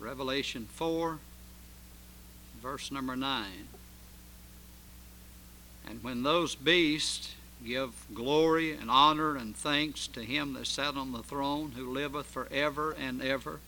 Revelation 0.00 0.66
4, 0.72 1.18
verse 2.62 2.90
number 2.90 3.16
9. 3.16 3.46
And 5.88 6.02
when 6.02 6.22
those 6.22 6.54
beasts 6.54 7.34
give 7.64 7.92
glory 8.14 8.72
and 8.72 8.90
honor 8.90 9.36
and 9.36 9.54
thanks 9.54 10.06
to 10.08 10.22
him 10.22 10.54
that 10.54 10.66
sat 10.66 10.96
on 10.96 11.12
the 11.12 11.22
throne, 11.22 11.72
who 11.76 11.92
liveth 11.92 12.26
for 12.26 12.48
ever 12.50 12.92
and 12.92 13.22
ever, 13.22 13.60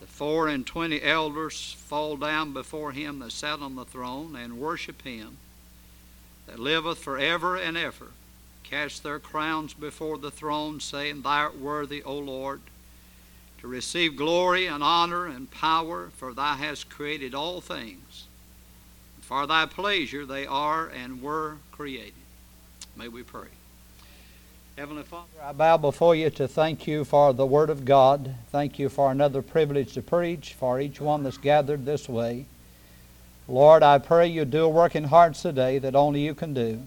the 0.00 0.06
four 0.06 0.48
and 0.48 0.66
twenty 0.66 1.02
elders 1.02 1.76
fall 1.78 2.16
down 2.16 2.52
before 2.52 2.92
him 2.92 3.18
that 3.18 3.32
sat 3.32 3.60
on 3.60 3.76
the 3.76 3.84
throne 3.84 4.34
and 4.36 4.58
worship 4.58 5.02
him 5.02 5.36
that 6.46 6.58
liveth 6.58 6.98
for 6.98 7.18
ever 7.18 7.56
and 7.56 7.76
ever, 7.76 8.08
cast 8.62 9.02
their 9.02 9.18
crowns 9.18 9.74
before 9.74 10.18
the 10.18 10.30
throne, 10.30 10.80
saying, 10.80 11.22
Thou 11.22 11.30
art 11.30 11.58
worthy, 11.58 12.02
O 12.02 12.16
Lord, 12.18 12.60
to 13.64 13.68
receive 13.68 14.14
glory 14.14 14.66
and 14.66 14.84
honor 14.84 15.24
and 15.24 15.50
power, 15.50 16.10
for 16.18 16.34
thou 16.34 16.52
hast 16.52 16.90
created 16.90 17.34
all 17.34 17.62
things. 17.62 18.26
For 19.22 19.46
thy 19.46 19.64
pleasure 19.64 20.26
they 20.26 20.44
are 20.44 20.86
and 20.86 21.22
were 21.22 21.56
created. 21.72 22.12
May 22.94 23.08
we 23.08 23.22
pray. 23.22 23.48
Heavenly 24.76 25.04
Father, 25.04 25.30
I 25.42 25.52
bow 25.52 25.78
before 25.78 26.14
you 26.14 26.28
to 26.28 26.46
thank 26.46 26.86
you 26.86 27.04
for 27.04 27.32
the 27.32 27.46
Word 27.46 27.70
of 27.70 27.86
God. 27.86 28.34
Thank 28.52 28.78
you 28.78 28.90
for 28.90 29.10
another 29.10 29.40
privilege 29.40 29.94
to 29.94 30.02
preach 30.02 30.52
for 30.52 30.78
each 30.78 31.00
one 31.00 31.22
that's 31.22 31.38
gathered 31.38 31.86
this 31.86 32.06
way. 32.06 32.44
Lord, 33.48 33.82
I 33.82 33.96
pray 33.96 34.26
you 34.26 34.44
do 34.44 34.64
a 34.64 34.68
work 34.68 34.94
in 34.94 35.04
hearts 35.04 35.40
today 35.40 35.78
that 35.78 35.96
only 35.96 36.20
you 36.20 36.34
can 36.34 36.52
do. 36.52 36.82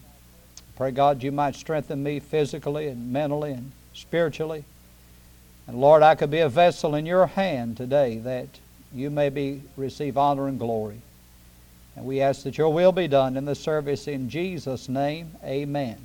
Pray, 0.76 0.92
God, 0.92 1.24
you 1.24 1.32
might 1.32 1.56
strengthen 1.56 2.04
me 2.04 2.20
physically 2.20 2.88
and 2.88 3.12
mentally 3.12 3.54
and 3.54 3.72
spiritually. 3.96 4.64
And 5.68 5.82
Lord, 5.82 6.02
I 6.02 6.16
could 6.16 6.32
be 6.32 6.40
a 6.40 6.50
vessel 6.50 6.96
in 6.96 7.06
your 7.06 7.28
hand 7.28 7.76
today 7.76 8.20
that 8.20 8.48
you 8.94 9.10
may 9.10 9.30
be 9.30 9.62
receive 9.76 10.18
honor 10.18 10.48
and 10.48 10.58
glory. 10.58 11.02
And 11.96 12.06
we 12.06 12.22
ask 12.22 12.44
that 12.44 12.58
your 12.58 12.72
will 12.72 12.94
be 12.94 13.08
done 13.08 13.36
in 13.36 13.46
the 13.46 13.56
service 13.56 14.08
in 14.08 14.30
Jesus' 14.30 14.88
name. 14.88 15.32
Amen. 15.44 15.98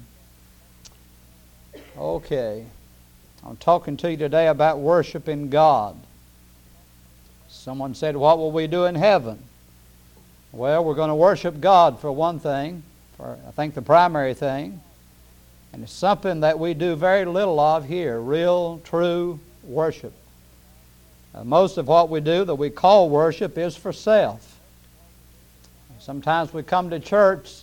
Okay. 1.96 2.66
I'm 3.44 3.56
talking 3.56 3.96
to 3.98 4.10
you 4.10 4.16
today 4.16 4.48
about 4.48 4.78
worshiping 4.78 5.48
God. 5.48 5.96
Someone 7.48 7.94
said, 7.94 8.16
What 8.16 8.38
will 8.38 8.52
we 8.52 8.66
do 8.66 8.86
in 8.86 8.94
heaven? 8.94 9.38
Well, 10.50 10.84
we're 10.84 10.94
going 10.94 11.08
to 11.08 11.14
worship 11.14 11.60
God 11.60 12.00
for 12.00 12.10
one 12.10 12.40
thing, 12.40 12.82
for 13.16 13.38
I 13.46 13.50
think 13.52 13.74
the 13.74 13.82
primary 13.82 14.34
thing. 14.34 14.80
And 15.72 15.82
it's 15.82 15.92
something 15.92 16.40
that 16.40 16.58
we 16.58 16.74
do 16.74 16.96
very 16.96 17.24
little 17.24 17.58
of 17.60 17.86
here 17.86 18.20
real, 18.20 18.80
true 18.84 19.40
worship. 19.64 20.12
Uh, 21.34 21.44
most 21.44 21.78
of 21.78 21.88
what 21.88 22.10
we 22.10 22.20
do 22.20 22.44
that 22.44 22.54
we 22.54 22.70
call 22.70 23.08
worship 23.08 23.56
is 23.56 23.76
for 23.76 23.92
self. 23.92 24.58
Sometimes 25.98 26.52
we 26.52 26.62
come 26.62 26.90
to 26.90 26.98
church, 26.98 27.62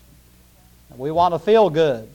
we 0.95 1.11
want 1.11 1.33
to 1.33 1.39
feel 1.39 1.69
good. 1.69 2.07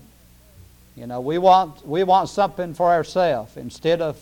You 0.97 1.07
know, 1.07 1.21
we 1.21 1.39
want, 1.39 1.87
we 1.87 2.05
want 2.05 2.29
something 2.29 2.75
for 2.75 2.91
ourselves 2.91 3.57
instead 3.57 4.01
of 4.01 4.21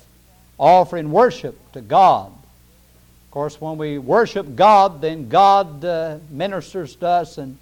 offering 0.58 1.10
worship 1.10 1.58
to 1.72 1.80
God. 1.80 2.28
Of 2.28 3.30
course, 3.30 3.60
when 3.60 3.78
we 3.78 3.98
worship 3.98 4.56
God, 4.56 5.00
then 5.00 5.28
God 5.28 5.84
uh, 5.84 6.18
ministers 6.30 6.96
to 6.96 7.06
us 7.06 7.38
and 7.38 7.58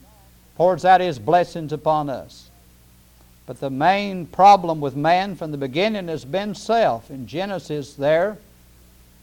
pours 0.57 0.85
out 0.85 1.01
His 1.01 1.19
blessings 1.19 1.73
upon 1.73 2.11
us. 2.11 2.50
But 3.51 3.59
the 3.59 3.69
main 3.69 4.27
problem 4.27 4.81
with 4.81 4.95
man 4.95 5.35
from 5.35 5.51
the 5.51 5.59
beginning 5.59 6.07
has 6.07 6.25
been 6.25 6.55
self. 6.55 7.11
In 7.11 7.27
Genesis, 7.27 7.95
there, 7.95 8.39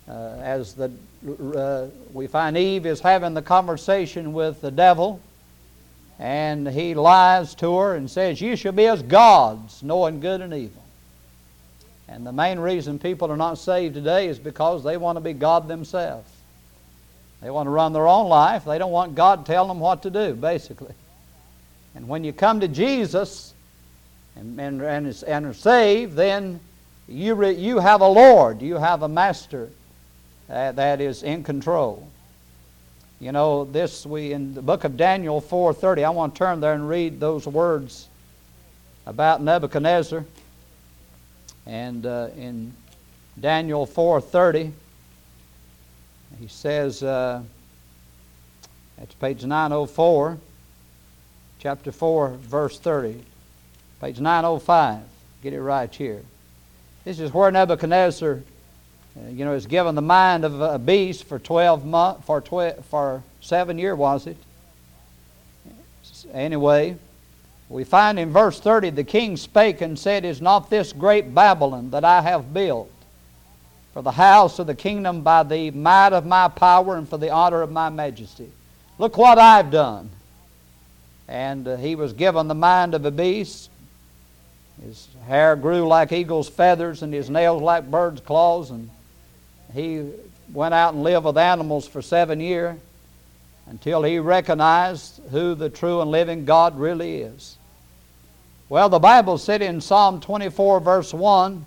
uh, 0.06 0.12
as 0.42 0.74
the, 0.74 0.92
uh, 1.56 1.88
we 2.12 2.28
find 2.28 2.58
Eve 2.58 2.86
is 2.86 3.00
having 3.00 3.34
the 3.34 3.42
conversation 3.42 4.34
with 4.34 4.60
the 4.60 4.70
devil, 4.70 5.22
and 6.20 6.68
he 6.68 6.94
lies 6.94 7.56
to 7.56 7.78
her 7.78 7.96
and 7.96 8.12
says, 8.12 8.42
You 8.42 8.58
shall 8.58 8.74
be 8.74 8.88
as 8.88 9.02
gods, 9.02 9.82
knowing 9.82 10.20
good 10.20 10.42
and 10.42 10.54
evil. 10.54 10.84
And 12.10 12.28
the 12.28 12.34
main 12.34 12.60
reason 12.60 13.00
people 13.00 13.32
are 13.32 13.38
not 13.38 13.58
saved 13.58 13.96
today 13.96 14.28
is 14.28 14.40
because 14.40 14.84
they 14.84 14.98
want 14.98 15.16
to 15.16 15.22
be 15.22 15.32
God 15.32 15.70
themselves. 15.70 16.30
They 17.42 17.50
want 17.50 17.68
to 17.68 17.72
run 17.72 17.94
their 17.94 18.10
own 18.10 18.28
life. 18.28 18.66
They 18.66 18.78
don't 18.78 18.92
want 18.92 19.16
God 19.16 19.46
telling 19.46 19.70
them 19.70 19.80
what 19.80 20.04
to 20.04 20.10
do, 20.10 20.34
basically. 20.34 20.96
And 21.96 22.10
when 22.10 22.26
you 22.26 22.34
come 22.34 22.60
to 22.60 22.68
Jesus 22.68 23.54
and, 24.40 24.60
and, 24.60 24.82
and, 24.82 25.24
and 25.26 25.46
are 25.46 25.54
saved, 25.54 26.16
then 26.16 26.60
you, 27.08 27.36
re, 27.36 27.52
you 27.54 27.80
have 27.80 28.02
a 28.02 28.08
Lord, 28.08 28.62
you 28.62 28.76
have 28.76 29.04
a 29.04 29.08
master 29.08 29.70
uh, 30.50 30.72
that 30.74 31.02
is 31.02 31.24
in 31.24 31.44
control. 31.44 32.08
You 33.20 33.32
know, 33.32 33.66
this 33.66 34.06
we 34.06 34.32
in 34.32 34.54
the 34.54 34.62
book 34.62 34.84
of 34.84 34.96
Daniel 34.96 35.42
4:30. 35.42 36.04
I 36.04 36.10
want 36.12 36.36
to 36.36 36.38
turn 36.38 36.60
there 36.60 36.74
and 36.74 36.88
read 36.88 37.20
those 37.20 37.48
words 37.48 38.10
about 39.08 39.42
Nebuchadnezzar. 39.42 40.24
And 41.66 42.06
uh, 42.06 42.30
in 42.38 42.74
Daniel 43.40 43.88
4:30, 43.88 44.72
he 46.40 46.48
says, 46.48 47.02
uh, 47.02 47.42
that's 48.98 49.14
page 49.16 49.44
904, 49.44 50.38
chapter 51.60 51.92
4, 51.92 52.30
verse 52.30 52.78
30. 52.80 53.24
Page 54.02 54.20
905. 54.20 55.02
Get 55.42 55.54
it 55.54 55.62
right 55.62 55.94
here. 55.94 56.22
This 57.04 57.20
is 57.20 57.34
where 57.34 57.50
Nebuchadnezzar 57.52 58.42
uh, 59.18 59.30
you 59.30 59.46
know, 59.46 59.54
is 59.54 59.66
given 59.66 59.96
the 59.96 60.02
mind 60.02 60.46
of 60.46 60.62
a 60.62 60.78
beast 60.78 61.24
for 61.24 61.40
12 61.40 61.86
months, 61.86 62.26
for, 62.26 62.42
tw- 62.42 62.84
for 62.86 63.24
seven 63.42 63.78
years, 63.80 63.98
was 63.98 64.28
it? 64.28 64.38
Anyway, 66.34 66.98
we 67.70 67.84
find 67.84 68.20
in 68.20 68.32
verse 68.32 68.60
30 68.60 68.92
the 68.92 69.04
king 69.04 69.38
spake 69.38 69.82
and 69.82 69.98
said, 69.98 70.26
Is 70.26 70.42
not 70.42 70.70
this 70.70 70.94
great 70.94 71.34
Babylon 71.34 71.90
that 71.92 72.04
I 72.04 72.22
have 72.22 72.54
built 72.54 72.92
for 73.94 74.02
the 74.02 74.12
house 74.12 74.60
of 74.60 74.68
the 74.68 74.76
kingdom 74.76 75.22
by 75.22 75.44
the 75.44 75.72
might 75.72 76.14
of 76.14 76.26
my 76.26 76.48
power 76.48 76.98
and 76.98 77.08
for 77.08 77.18
the 77.18 77.30
honor 77.30 77.62
of 77.62 77.72
my 77.72 77.90
majesty? 77.90 78.52
Look 79.00 79.18
what 79.18 79.38
I've 79.38 79.72
done. 79.72 80.10
And 81.28 81.68
uh, 81.68 81.78
he 81.78 81.96
was 81.96 82.14
given 82.14 82.48
the 82.48 82.56
mind 82.56 82.94
of 82.94 83.06
a 83.06 83.12
beast. 83.12 83.70
His 84.84 85.08
hair 85.26 85.56
grew 85.56 85.88
like 85.88 86.12
eagle's 86.12 86.50
feathers 86.50 87.02
and 87.02 87.14
his 87.14 87.30
nails 87.30 87.62
like 87.62 87.90
bird's 87.90 88.22
claws 88.22 88.70
and 88.70 88.90
he 89.74 90.10
went 90.54 90.74
out 90.74 90.94
and 90.94 91.04
lived 91.04 91.26
with 91.26 91.38
animals 91.38 91.88
for 91.88 92.02
seven 92.02 92.40
years 92.40 92.78
until 93.66 94.04
he 94.04 94.20
recognized 94.20 95.22
who 95.32 95.56
the 95.56 95.70
true 95.70 96.02
and 96.02 96.10
living 96.10 96.46
God 96.46 96.80
really 96.80 97.18
is. 97.18 97.58
Well, 98.70 98.90
the 98.90 99.00
Bible 99.00 99.38
said 99.38 99.62
in 99.62 99.82
Psalm 99.82 100.20
24, 100.20 100.80
verse 100.80 101.14
1, 101.14 101.66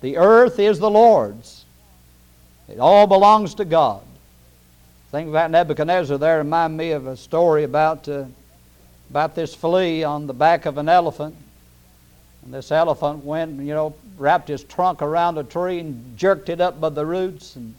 the 0.00 0.16
earth 0.16 0.58
is 0.58 0.78
the 0.78 0.90
Lord's. 0.90 1.64
It 2.68 2.78
all 2.78 3.06
belongs 3.06 3.54
to 3.56 3.64
God. 3.64 4.02
Think 5.10 5.28
about 5.28 5.50
Nebuchadnezzar 5.50 6.18
there 6.18 6.38
remind 6.38 6.76
me 6.76 6.90
of 6.90 7.06
a 7.06 7.16
story 7.16 7.64
about, 7.64 8.08
uh, 8.08 8.24
about 9.08 9.34
this 9.34 9.54
flea 9.54 10.04
on 10.04 10.26
the 10.26 10.34
back 10.34 10.66
of 10.66 10.78
an 10.78 10.88
elephant. 10.88 11.36
And 12.46 12.54
this 12.54 12.70
elephant 12.70 13.24
went, 13.24 13.58
you 13.60 13.74
know, 13.74 13.92
wrapped 14.18 14.46
his 14.46 14.62
trunk 14.62 15.02
around 15.02 15.36
a 15.36 15.42
tree 15.42 15.80
and 15.80 16.16
jerked 16.16 16.48
it 16.48 16.60
up 16.60 16.80
by 16.80 16.90
the 16.90 17.04
roots 17.04 17.56
and 17.56 17.74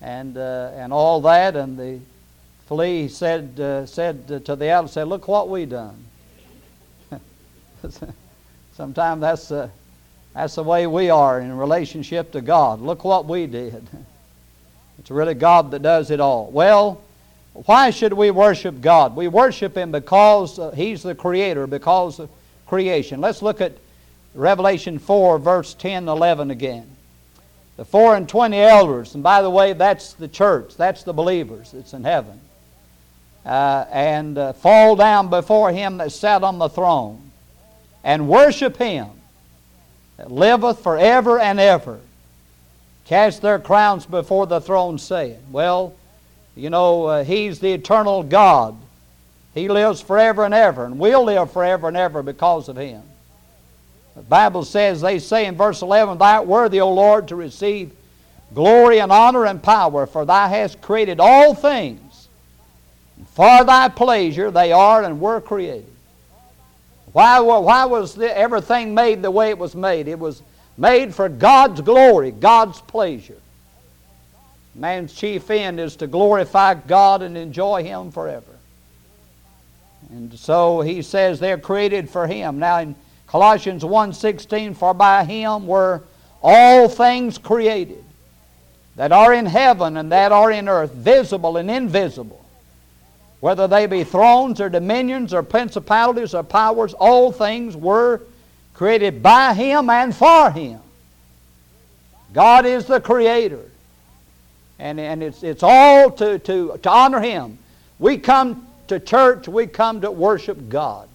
and 0.00 0.38
uh, 0.38 0.70
and 0.76 0.92
all 0.92 1.20
that. 1.22 1.56
And 1.56 1.76
the 1.76 1.98
flea 2.66 3.08
said 3.08 3.58
uh, 3.58 3.84
said 3.84 4.44
to 4.44 4.54
the 4.54 4.66
elephant, 4.66 4.92
"said 4.92 5.08
Look 5.08 5.26
what 5.26 5.48
we 5.48 5.66
done." 5.66 5.96
Sometimes 8.76 9.20
that's 9.20 9.50
uh, 9.50 9.68
that's 10.32 10.54
the 10.54 10.62
way 10.62 10.86
we 10.86 11.10
are 11.10 11.40
in 11.40 11.58
relationship 11.58 12.30
to 12.32 12.40
God. 12.40 12.80
Look 12.80 13.02
what 13.02 13.26
we 13.26 13.46
did. 13.46 13.84
It's 14.98 15.10
really 15.10 15.34
God 15.34 15.72
that 15.72 15.82
does 15.82 16.12
it 16.12 16.20
all. 16.20 16.48
Well, 16.52 17.00
why 17.54 17.90
should 17.90 18.12
we 18.12 18.30
worship 18.30 18.80
God? 18.80 19.16
We 19.16 19.26
worship 19.26 19.76
Him 19.76 19.90
because 19.90 20.60
uh, 20.60 20.70
He's 20.70 21.02
the 21.02 21.16
Creator, 21.16 21.66
because 21.66 22.20
creation. 22.72 23.20
Let's 23.20 23.42
look 23.42 23.60
at 23.60 23.76
Revelation 24.34 24.98
4, 24.98 25.38
verse 25.38 25.74
10 25.74 26.08
11 26.08 26.50
again. 26.50 26.88
The 27.76 27.84
four 27.84 28.16
and 28.16 28.26
twenty 28.26 28.62
elders, 28.62 29.14
and 29.14 29.22
by 29.22 29.42
the 29.42 29.50
way, 29.50 29.74
that's 29.74 30.14
the 30.14 30.26
church, 30.26 30.74
that's 30.78 31.02
the 31.02 31.12
believers 31.12 31.70
that's 31.70 31.92
in 31.92 32.04
heaven, 32.04 32.40
uh, 33.44 33.84
and 33.92 34.38
uh, 34.38 34.54
fall 34.54 34.96
down 34.96 35.28
before 35.28 35.70
him 35.70 35.98
that 35.98 36.12
sat 36.12 36.42
on 36.42 36.58
the 36.58 36.70
throne 36.70 37.30
and 38.02 38.26
worship 38.26 38.78
him 38.78 39.08
that 40.16 40.30
liveth 40.30 40.82
forever 40.82 41.38
and 41.38 41.60
ever. 41.60 42.00
Cast 43.04 43.42
their 43.42 43.58
crowns 43.58 44.06
before 44.06 44.46
the 44.46 44.62
throne, 44.62 44.96
saying, 44.96 45.42
Well, 45.50 45.94
you 46.56 46.70
know, 46.70 47.04
uh, 47.04 47.24
he's 47.24 47.58
the 47.58 47.74
eternal 47.74 48.22
God 48.22 48.78
he 49.54 49.68
lives 49.68 50.00
forever 50.00 50.44
and 50.44 50.54
ever, 50.54 50.84
and 50.84 50.98
we'll 50.98 51.24
live 51.24 51.52
forever 51.52 51.88
and 51.88 51.96
ever 51.96 52.22
because 52.22 52.68
of 52.68 52.76
Him. 52.76 53.02
The 54.14 54.22
Bible 54.22 54.64
says, 54.64 55.00
they 55.00 55.18
say 55.18 55.46
in 55.46 55.56
verse 55.56 55.82
11, 55.82 56.18
Thou 56.18 56.38
art 56.38 56.46
worthy, 56.46 56.80
O 56.80 56.92
Lord, 56.92 57.28
to 57.28 57.36
receive 57.36 57.92
glory 58.54 59.00
and 59.00 59.12
honor 59.12 59.46
and 59.46 59.62
power, 59.62 60.06
for 60.06 60.24
thou 60.24 60.48
hast 60.48 60.80
created 60.80 61.20
all 61.20 61.54
things. 61.54 62.28
For 63.34 63.64
thy 63.64 63.88
pleasure 63.88 64.50
they 64.50 64.72
are 64.72 65.02
and 65.02 65.20
were 65.20 65.40
created. 65.40 65.86
Why, 67.12 67.40
why 67.40 67.84
was 67.84 68.18
everything 68.18 68.94
made 68.94 69.22
the 69.22 69.30
way 69.30 69.50
it 69.50 69.58
was 69.58 69.74
made? 69.74 70.08
It 70.08 70.18
was 70.18 70.42
made 70.78 71.14
for 71.14 71.28
God's 71.28 71.80
glory, 71.82 72.30
God's 72.30 72.80
pleasure. 72.80 73.36
Man's 74.74 75.12
chief 75.12 75.50
end 75.50 75.78
is 75.78 75.96
to 75.96 76.06
glorify 76.06 76.74
God 76.74 77.20
and 77.20 77.36
enjoy 77.36 77.84
Him 77.84 78.10
forever. 78.10 78.51
And 80.12 80.38
so 80.38 80.82
he 80.82 81.00
says 81.00 81.40
they're 81.40 81.58
created 81.58 82.08
for 82.08 82.26
Him. 82.26 82.58
Now 82.58 82.78
in 82.78 82.94
Colossians 83.26 83.82
1.16, 83.82 84.76
For 84.76 84.92
by 84.92 85.24
Him 85.24 85.66
were 85.66 86.02
all 86.42 86.88
things 86.88 87.38
created 87.38 88.04
that 88.96 89.10
are 89.10 89.32
in 89.32 89.46
heaven 89.46 89.96
and 89.96 90.12
that 90.12 90.30
are 90.30 90.50
in 90.50 90.68
earth, 90.68 90.92
visible 90.92 91.56
and 91.56 91.70
invisible. 91.70 92.44
Whether 93.40 93.66
they 93.66 93.86
be 93.86 94.04
thrones 94.04 94.60
or 94.60 94.68
dominions 94.68 95.32
or 95.32 95.42
principalities 95.42 96.34
or 96.34 96.42
powers, 96.42 96.92
all 96.92 97.32
things 97.32 97.74
were 97.74 98.20
created 98.74 99.22
by 99.22 99.54
Him 99.54 99.88
and 99.88 100.14
for 100.14 100.50
Him. 100.50 100.80
God 102.34 102.66
is 102.66 102.84
the 102.84 103.00
Creator. 103.00 103.64
And, 104.78 105.00
and 105.00 105.22
it's, 105.22 105.42
it's 105.42 105.62
all 105.62 106.10
to, 106.10 106.38
to, 106.38 106.78
to 106.82 106.90
honor 106.90 107.20
Him. 107.20 107.56
We 107.98 108.18
come 108.18 108.66
to 108.92 109.00
church, 109.00 109.48
we 109.48 109.66
come 109.66 110.02
to 110.02 110.10
worship 110.10 110.68
God. 110.68 111.08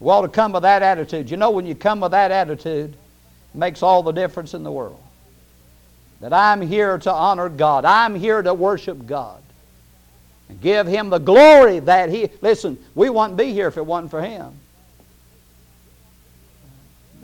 We 0.00 0.10
ought 0.10 0.22
to 0.22 0.28
come 0.28 0.52
with 0.52 0.62
that 0.62 0.82
attitude. 0.82 1.30
You 1.30 1.36
know, 1.36 1.50
when 1.50 1.66
you 1.66 1.74
come 1.74 2.00
with 2.00 2.10
that 2.10 2.30
attitude, 2.30 2.92
it 2.92 3.58
makes 3.58 3.82
all 3.82 4.02
the 4.02 4.12
difference 4.12 4.54
in 4.54 4.62
the 4.62 4.72
world. 4.72 5.00
That 6.20 6.32
I'm 6.32 6.60
here 6.60 6.98
to 6.98 7.12
honor 7.12 7.48
God. 7.48 7.84
I'm 7.84 8.14
here 8.14 8.42
to 8.42 8.52
worship 8.54 9.06
God. 9.06 9.42
And 10.48 10.60
give 10.60 10.86
Him 10.86 11.08
the 11.08 11.18
glory 11.18 11.78
that 11.80 12.10
He. 12.10 12.28
Listen, 12.40 12.78
we 12.94 13.08
wouldn't 13.10 13.36
be 13.36 13.52
here 13.52 13.68
if 13.68 13.76
it 13.76 13.86
wasn't 13.86 14.10
for 14.10 14.22
Him. 14.22 14.52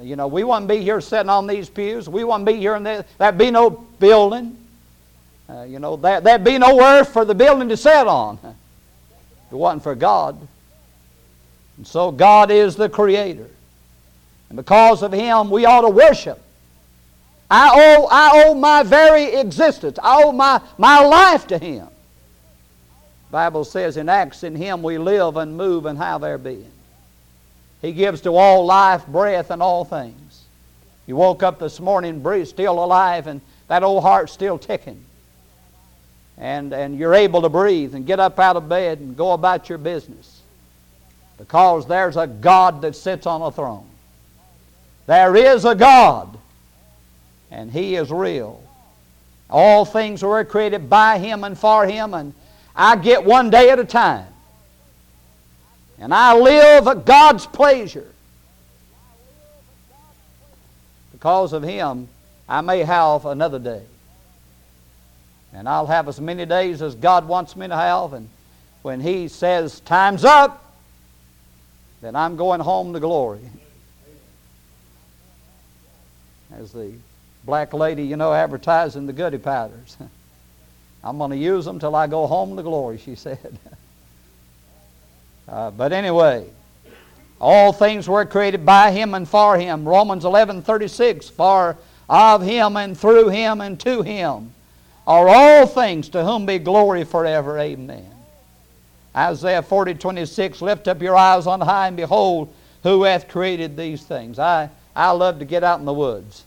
You 0.00 0.16
know, 0.16 0.28
we 0.28 0.44
wouldn't 0.44 0.68
be 0.68 0.80
here 0.80 1.00
sitting 1.00 1.28
on 1.28 1.46
these 1.46 1.68
pews. 1.68 2.08
We 2.08 2.22
wouldn't 2.22 2.46
be 2.46 2.54
here 2.54 2.76
in 2.76 2.84
the, 2.84 3.04
there'd 3.18 3.36
be 3.36 3.50
no 3.50 3.70
building. 3.70 4.56
Uh, 5.48 5.62
you 5.62 5.80
know, 5.80 5.96
there, 5.96 6.20
there'd 6.20 6.44
be 6.44 6.58
nowhere 6.58 7.04
for 7.04 7.24
the 7.24 7.34
building 7.34 7.68
to 7.70 7.76
sit 7.76 8.06
on 8.06 8.38
if 9.48 9.52
it 9.52 9.56
wasn't 9.56 9.82
for 9.82 9.94
God. 9.94 10.38
And 11.78 11.86
so 11.86 12.12
God 12.12 12.50
is 12.50 12.76
the 12.76 12.88
Creator. 12.88 13.48
And 14.50 14.56
because 14.56 15.02
of 15.02 15.12
Him, 15.12 15.48
we 15.48 15.64
ought 15.64 15.80
to 15.80 15.88
worship. 15.88 16.40
I 17.50 17.70
owe, 17.74 18.08
I 18.10 18.44
owe 18.44 18.54
my 18.54 18.82
very 18.82 19.34
existence. 19.36 19.98
I 20.02 20.22
owe 20.22 20.32
my, 20.32 20.60
my 20.76 21.00
life 21.00 21.46
to 21.46 21.58
Him. 21.58 21.86
The 21.86 23.32
Bible 23.32 23.64
says 23.64 23.96
in 23.96 24.08
Acts, 24.10 24.42
in 24.44 24.54
Him 24.54 24.82
we 24.82 24.98
live 24.98 25.36
and 25.38 25.56
move 25.56 25.86
and 25.86 25.98
have 25.98 26.22
our 26.24 26.36
being. 26.36 26.70
He 27.80 27.92
gives 27.92 28.20
to 28.22 28.34
all 28.36 28.66
life, 28.66 29.06
breath, 29.06 29.50
and 29.50 29.62
all 29.62 29.84
things. 29.84 30.44
You 31.06 31.16
woke 31.16 31.42
up 31.42 31.58
this 31.58 31.80
morning 31.80 32.22
still 32.44 32.84
alive 32.84 33.26
and 33.26 33.40
that 33.68 33.82
old 33.82 34.02
heart 34.02 34.28
still 34.28 34.58
ticking. 34.58 35.02
And, 36.38 36.72
and 36.72 36.96
you're 36.96 37.14
able 37.14 37.42
to 37.42 37.48
breathe 37.48 37.94
and 37.94 38.06
get 38.06 38.20
up 38.20 38.38
out 38.38 38.56
of 38.56 38.68
bed 38.68 39.00
and 39.00 39.16
go 39.16 39.32
about 39.32 39.68
your 39.68 39.78
business. 39.78 40.40
Because 41.36 41.86
there's 41.86 42.16
a 42.16 42.26
God 42.26 42.82
that 42.82 42.94
sits 42.94 43.26
on 43.26 43.42
a 43.42 43.50
throne. 43.50 43.86
There 45.06 45.34
is 45.36 45.64
a 45.64 45.74
God, 45.74 46.38
and 47.50 47.72
He 47.72 47.96
is 47.96 48.10
real. 48.10 48.62
All 49.48 49.84
things 49.84 50.22
were 50.22 50.44
created 50.44 50.90
by 50.90 51.18
Him 51.18 51.44
and 51.44 51.58
for 51.58 51.86
Him, 51.86 52.12
and 52.12 52.34
I 52.76 52.96
get 52.96 53.24
one 53.24 53.50
day 53.50 53.70
at 53.70 53.78
a 53.78 53.84
time. 53.84 54.26
And 55.98 56.12
I 56.12 56.34
live 56.34 56.86
at 56.86 57.04
God's 57.04 57.46
pleasure. 57.46 58.12
Because 61.12 61.52
of 61.52 61.62
Him, 61.62 62.08
I 62.48 62.60
may 62.60 62.80
have 62.80 63.26
another 63.26 63.58
day. 63.58 63.82
And 65.52 65.68
I'll 65.68 65.86
have 65.86 66.08
as 66.08 66.20
many 66.20 66.44
days 66.44 66.82
as 66.82 66.94
God 66.94 67.26
wants 67.26 67.56
me 67.56 67.68
to 67.68 67.76
have. 67.76 68.12
And 68.12 68.28
when 68.82 69.00
He 69.00 69.28
says, 69.28 69.80
Time's 69.80 70.24
up, 70.24 70.64
then 72.00 72.14
I'm 72.14 72.36
going 72.36 72.60
home 72.60 72.92
to 72.92 73.00
glory. 73.00 73.40
As 76.52 76.72
the 76.72 76.92
black 77.44 77.72
lady, 77.72 78.04
you 78.04 78.16
know, 78.16 78.32
advertising 78.32 79.06
the 79.06 79.12
goody 79.12 79.38
powders. 79.38 79.96
I'm 81.04 81.18
going 81.18 81.30
to 81.30 81.36
use 81.36 81.64
them 81.64 81.78
till 81.78 81.94
I 81.94 82.06
go 82.06 82.26
home 82.26 82.56
to 82.56 82.62
glory, 82.62 82.98
she 82.98 83.14
said. 83.14 83.58
Uh, 85.48 85.70
but 85.70 85.94
anyway, 85.94 86.46
all 87.40 87.72
things 87.72 88.06
were 88.06 88.26
created 88.26 88.66
by 88.66 88.90
him 88.90 89.14
and 89.14 89.26
for 89.26 89.58
him. 89.58 89.88
Romans 89.88 90.26
11 90.26 90.60
36, 90.60 91.30
for 91.30 91.78
of 92.06 92.42
him 92.42 92.76
and 92.76 92.98
through 92.98 93.30
him 93.30 93.62
and 93.62 93.80
to 93.80 94.02
him 94.02 94.52
are 95.08 95.26
all 95.26 95.66
things 95.66 96.10
to 96.10 96.22
whom 96.22 96.44
be 96.44 96.58
glory 96.58 97.02
forever. 97.02 97.58
Amen. 97.58 98.10
Isaiah 99.16 99.62
40 99.62 99.94
26, 99.94 100.60
lift 100.60 100.86
up 100.86 101.00
your 101.00 101.16
eyes 101.16 101.46
on 101.46 101.62
high 101.62 101.88
and 101.88 101.96
behold 101.96 102.52
who 102.82 103.04
hath 103.04 103.26
created 103.26 103.74
these 103.74 104.02
things. 104.02 104.38
I, 104.38 104.68
I 104.94 105.10
love 105.12 105.38
to 105.38 105.46
get 105.46 105.64
out 105.64 105.80
in 105.80 105.86
the 105.86 105.94
woods. 105.94 106.44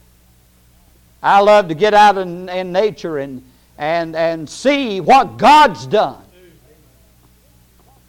I 1.20 1.40
love 1.40 1.68
to 1.68 1.74
get 1.74 1.92
out 1.92 2.16
in, 2.16 2.48
in 2.48 2.70
nature 2.70 3.18
and, 3.18 3.42
and, 3.78 4.14
and 4.14 4.48
see 4.48 5.00
what 5.00 5.38
God's 5.38 5.84
done. 5.86 6.22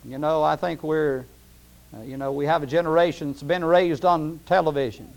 You 0.06 0.20
know, 0.20 0.44
I 0.44 0.56
think 0.56 0.84
we're, 0.84 1.26
uh, 1.96 2.02
you 2.04 2.18
know, 2.18 2.32
we 2.32 2.46
have 2.46 2.62
a 2.62 2.68
generation 2.68 3.32
that's 3.32 3.42
been 3.44 3.66
raised 3.66 4.06
on 4.06 4.40
television. 4.46 5.08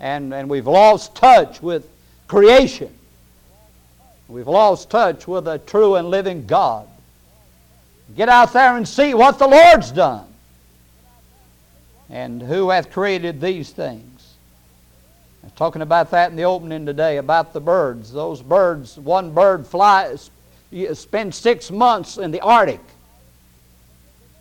And, 0.00 0.34
and 0.34 0.50
we've 0.50 0.66
lost 0.66 1.14
touch 1.14 1.62
with 1.62 1.88
creation. 2.26 2.92
We've 4.28 4.48
lost 4.48 4.90
touch 4.90 5.28
with 5.28 5.46
a 5.48 5.58
true 5.58 5.96
and 5.96 6.08
living 6.08 6.46
God. 6.46 6.88
Get 8.16 8.28
out 8.28 8.52
there 8.52 8.76
and 8.76 8.86
see 8.86 9.14
what 9.14 9.38
the 9.38 9.46
Lord's 9.46 9.90
done. 9.90 10.26
And 12.08 12.42
who 12.42 12.70
hath 12.70 12.90
created 12.90 13.40
these 13.40 13.70
things. 13.70 14.34
I 15.42 15.46
was 15.46 15.52
talking 15.54 15.82
about 15.82 16.10
that 16.10 16.30
in 16.30 16.36
the 16.36 16.44
opening 16.44 16.86
today, 16.86 17.16
about 17.16 17.52
the 17.52 17.60
birds. 17.60 18.12
Those 18.12 18.42
birds, 18.42 18.98
one 18.98 19.32
bird 19.32 19.66
flies, 19.66 20.30
spends 20.94 21.36
six 21.36 21.70
months 21.70 22.18
in 22.18 22.30
the 22.30 22.40
Arctic 22.40 22.80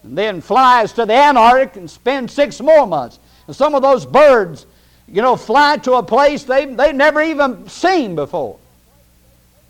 and 0.03 0.17
then 0.17 0.41
flies 0.41 0.94
to 0.94 1.06
the 1.06 1.13
Antarctic 1.13 1.75
and 1.75 1.89
spends 1.89 2.34
six 2.34 2.60
more 2.60 2.88
months. 2.88 3.20
And 3.48 3.56
some 3.56 3.75
of 3.75 3.82
those 3.82 4.06
birds, 4.06 4.65
you 5.08 5.22
know, 5.22 5.36
fly 5.36 5.77
to 5.77 5.94
a 5.94 6.03
place 6.03 6.44
they, 6.44 6.65
they've 6.65 6.96
never 6.96 7.22
even 7.22 7.67
seen 7.70 8.15
before. 8.15 8.58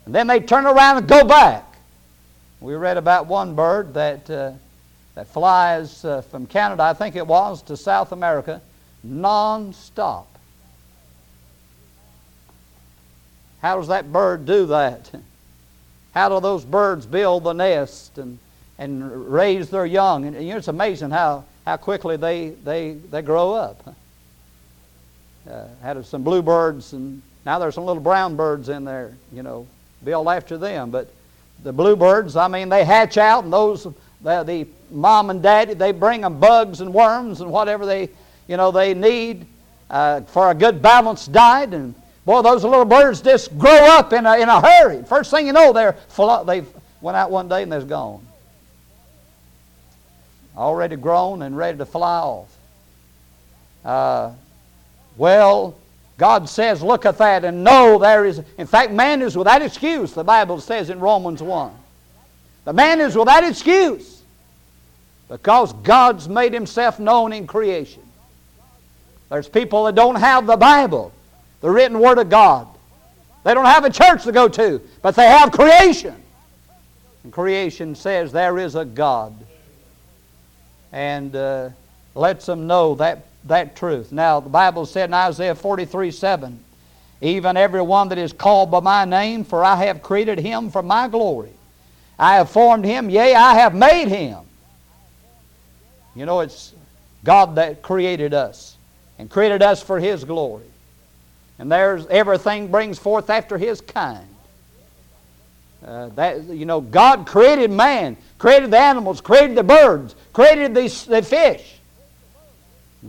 And 0.06 0.14
then 0.14 0.26
they 0.26 0.40
turn 0.40 0.66
around 0.66 0.98
and 0.98 1.08
go 1.08 1.24
back. 1.24 1.64
We 2.60 2.74
read 2.74 2.96
about 2.96 3.26
one 3.26 3.54
bird 3.54 3.94
that, 3.94 4.28
uh, 4.30 4.52
that 5.14 5.28
flies 5.28 6.04
uh, 6.04 6.22
from 6.22 6.46
Canada, 6.46 6.82
I 6.82 6.94
think 6.94 7.16
it 7.16 7.26
was, 7.26 7.62
to 7.62 7.76
South 7.76 8.12
America 8.12 8.60
non-stop. 9.04 10.28
How 13.60 13.76
does 13.76 13.88
that 13.88 14.12
bird 14.12 14.46
do 14.46 14.66
that? 14.66 15.10
How 16.14 16.28
do 16.28 16.40
those 16.40 16.64
birds 16.64 17.06
build 17.06 17.44
the 17.44 17.52
nest 17.52 18.18
and 18.18 18.38
and 18.82 19.32
raise 19.32 19.70
their 19.70 19.86
young. 19.86 20.24
And 20.24 20.36
you 20.36 20.50
know, 20.50 20.56
it's 20.56 20.68
amazing 20.68 21.10
how, 21.10 21.44
how 21.64 21.76
quickly 21.76 22.16
they, 22.16 22.50
they, 22.50 22.94
they 22.94 23.22
grow 23.22 23.52
up. 23.52 23.94
Uh, 25.48 25.66
had 25.82 26.04
some 26.04 26.22
bluebirds, 26.22 26.92
and 26.92 27.22
now 27.44 27.58
there's 27.58 27.74
some 27.74 27.84
little 27.84 28.02
brown 28.02 28.36
birds 28.36 28.68
in 28.68 28.84
there, 28.84 29.14
you 29.32 29.42
know, 29.42 29.66
build 30.04 30.28
after 30.28 30.58
them. 30.58 30.90
But 30.90 31.10
the 31.62 31.72
bluebirds, 31.72 32.36
I 32.36 32.48
mean, 32.48 32.68
they 32.68 32.84
hatch 32.84 33.18
out, 33.18 33.44
and 33.44 33.52
those, 33.52 33.84
the, 34.22 34.42
the 34.42 34.66
mom 34.90 35.30
and 35.30 35.42
daddy, 35.42 35.74
they 35.74 35.92
bring 35.92 36.22
them 36.22 36.40
bugs 36.40 36.80
and 36.80 36.92
worms 36.92 37.40
and 37.40 37.50
whatever 37.50 37.86
they, 37.86 38.08
you 38.48 38.56
know, 38.56 38.70
they 38.70 38.94
need 38.94 39.46
uh, 39.90 40.22
for 40.22 40.50
a 40.50 40.54
good 40.54 40.82
balanced 40.82 41.32
diet. 41.32 41.72
And 41.74 41.94
boy, 42.24 42.42
those 42.42 42.64
little 42.64 42.84
birds 42.84 43.20
just 43.20 43.56
grow 43.58 43.70
up 43.70 44.12
in 44.12 44.26
a, 44.26 44.38
in 44.38 44.48
a 44.48 44.60
hurry. 44.60 45.02
First 45.04 45.30
thing 45.30 45.46
you 45.46 45.52
know, 45.52 45.72
they're 45.72 45.94
full 46.08 46.44
they 46.44 46.64
went 47.00 47.16
out 47.16 47.30
one 47.30 47.48
day 47.48 47.62
and 47.62 47.72
they're 47.72 47.82
gone 47.82 48.26
already 50.56 50.96
grown 50.96 51.42
and 51.42 51.56
ready 51.56 51.78
to 51.78 51.86
fly 51.86 52.18
off. 52.18 52.56
Uh, 53.84 54.32
well, 55.16 55.76
God 56.22 56.48
says, 56.48 56.84
look 56.84 57.04
at 57.04 57.18
that 57.18 57.44
and 57.44 57.64
know 57.64 57.98
there 57.98 58.24
is, 58.24 58.40
in 58.56 58.68
fact, 58.68 58.92
man 58.92 59.22
is 59.22 59.36
without 59.36 59.60
excuse, 59.60 60.12
the 60.12 60.22
Bible 60.22 60.60
says 60.60 60.88
in 60.88 61.00
Romans 61.00 61.42
1. 61.42 61.74
The 62.64 62.72
man 62.72 63.00
is 63.00 63.16
without 63.16 63.42
excuse 63.42 64.22
because 65.28 65.72
God's 65.72 66.28
made 66.28 66.54
himself 66.54 67.00
known 67.00 67.32
in 67.32 67.48
creation. 67.48 68.04
There's 69.30 69.48
people 69.48 69.82
that 69.86 69.96
don't 69.96 70.14
have 70.14 70.46
the 70.46 70.56
Bible, 70.56 71.12
the 71.60 71.68
written 71.68 71.98
Word 71.98 72.18
of 72.18 72.30
God. 72.30 72.68
They 73.42 73.52
don't 73.52 73.64
have 73.64 73.84
a 73.84 73.90
church 73.90 74.22
to 74.22 74.30
go 74.30 74.46
to, 74.46 74.80
but 75.02 75.16
they 75.16 75.26
have 75.26 75.50
creation. 75.50 76.14
And 77.24 77.32
creation 77.32 77.96
says 77.96 78.30
there 78.30 78.58
is 78.58 78.76
a 78.76 78.84
God. 78.84 79.34
And 80.92 81.34
uh, 81.34 81.70
lets 82.14 82.46
them 82.46 82.68
know 82.68 82.94
that, 82.94 83.26
that 83.44 83.76
truth. 83.76 84.12
Now, 84.12 84.40
the 84.40 84.48
Bible 84.48 84.86
said 84.86 85.10
in 85.10 85.14
Isaiah 85.14 85.54
43 85.54 86.10
7, 86.10 86.58
even 87.20 87.56
every 87.56 87.82
one 87.82 88.08
that 88.08 88.18
is 88.18 88.32
called 88.32 88.70
by 88.70 88.80
my 88.80 89.04
name, 89.04 89.44
for 89.44 89.64
I 89.64 89.76
have 89.84 90.02
created 90.02 90.38
him 90.38 90.70
for 90.70 90.82
my 90.82 91.08
glory. 91.08 91.52
I 92.18 92.36
have 92.36 92.50
formed 92.50 92.84
him, 92.84 93.10
yea, 93.10 93.34
I 93.34 93.54
have 93.54 93.74
made 93.74 94.08
him. 94.08 94.38
You 96.14 96.26
know, 96.26 96.40
it's 96.40 96.74
God 97.24 97.54
that 97.56 97.82
created 97.82 98.34
us 98.34 98.76
and 99.18 99.30
created 99.30 99.62
us 99.62 99.82
for 99.82 99.98
his 99.98 100.24
glory. 100.24 100.64
And 101.58 101.70
there's 101.70 102.06
everything 102.08 102.68
brings 102.68 102.98
forth 102.98 103.30
after 103.30 103.56
his 103.56 103.80
kind. 103.80 104.26
Uh, 105.84 106.08
that 106.10 106.44
you 106.44 106.64
know, 106.64 106.80
God 106.80 107.26
created 107.26 107.70
man, 107.70 108.16
created 108.38 108.70
the 108.70 108.78
animals, 108.78 109.20
created 109.20 109.56
the 109.56 109.64
birds, 109.64 110.14
created 110.32 110.74
the, 110.74 110.88
the 111.08 111.22
fish. 111.22 111.80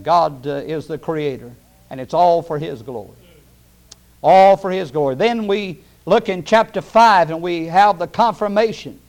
God 0.02 0.48
uh, 0.48 0.56
is 0.56 0.88
the 0.88 0.98
creator, 0.98 1.52
and 1.90 2.02
it's 2.02 2.14
all 2.14 2.42
for 2.42 2.58
His 2.58 2.82
glory. 2.82 3.18
All 4.22 4.58
for 4.58 4.72
His 4.72 4.90
glory. 4.92 5.16
Then 5.16 5.48
we 5.48 5.80
look 6.06 6.30
in 6.30 6.44
chapter 6.44 6.82
5 6.82 7.30
and 7.30 7.42
we 7.42 7.66
have 7.66 8.00
the 8.00 8.08
confirmation. 8.08 9.00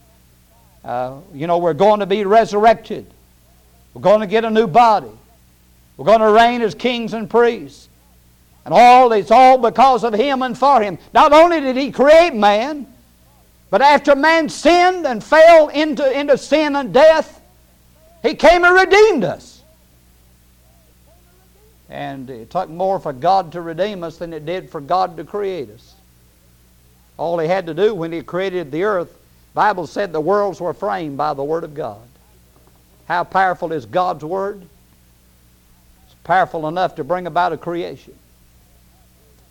Uh, 0.84 1.18
you 1.32 1.46
know, 1.46 1.58
we're 1.58 1.72
going 1.74 2.00
to 2.00 2.06
be 2.06 2.24
resurrected, 2.24 3.06
we're 3.94 4.02
going 4.02 4.20
to 4.20 4.26
get 4.26 4.44
a 4.44 4.50
new 4.50 4.66
body, 4.66 5.10
we're 5.96 6.04
going 6.04 6.20
to 6.20 6.30
reign 6.30 6.60
as 6.60 6.74
kings 6.74 7.14
and 7.14 7.30
priests. 7.30 7.88
And 8.64 8.72
all 8.72 9.12
it's 9.12 9.30
all 9.30 9.58
because 9.58 10.04
of 10.04 10.14
him 10.14 10.40
and 10.42 10.56
for 10.56 10.80
him. 10.80 10.98
Not 11.12 11.34
only 11.34 11.60
did 11.60 11.76
he 11.76 11.90
create 11.92 12.34
man, 12.34 12.86
but 13.70 13.82
after 13.82 14.16
man 14.16 14.48
sinned 14.48 15.06
and 15.06 15.22
fell 15.22 15.68
into, 15.68 16.18
into 16.18 16.38
sin 16.38 16.74
and 16.76 16.92
death, 16.92 17.42
he 18.22 18.34
came 18.34 18.64
and 18.64 18.74
redeemed 18.74 19.24
us. 19.24 19.53
And 21.90 22.30
it 22.30 22.50
took 22.50 22.68
more 22.68 22.98
for 22.98 23.12
God 23.12 23.52
to 23.52 23.60
redeem 23.60 24.02
us 24.02 24.18
than 24.18 24.32
it 24.32 24.46
did 24.46 24.70
for 24.70 24.80
God 24.80 25.16
to 25.16 25.24
create 25.24 25.70
us. 25.70 25.94
All 27.16 27.38
he 27.38 27.46
had 27.46 27.66
to 27.66 27.74
do 27.74 27.94
when 27.94 28.10
he 28.10 28.22
created 28.22 28.72
the 28.72 28.84
earth, 28.84 29.16
Bible 29.52 29.86
said 29.86 30.12
the 30.12 30.20
worlds 30.20 30.60
were 30.60 30.74
framed 30.74 31.16
by 31.16 31.34
the 31.34 31.44
Word 31.44 31.62
of 31.62 31.74
God. 31.74 32.00
How 33.06 33.22
powerful 33.22 33.72
is 33.72 33.86
God's 33.86 34.24
Word? 34.24 34.62
It's 36.06 36.14
powerful 36.24 36.66
enough 36.66 36.96
to 36.96 37.04
bring 37.04 37.26
about 37.26 37.52
a 37.52 37.56
creation. 37.56 38.14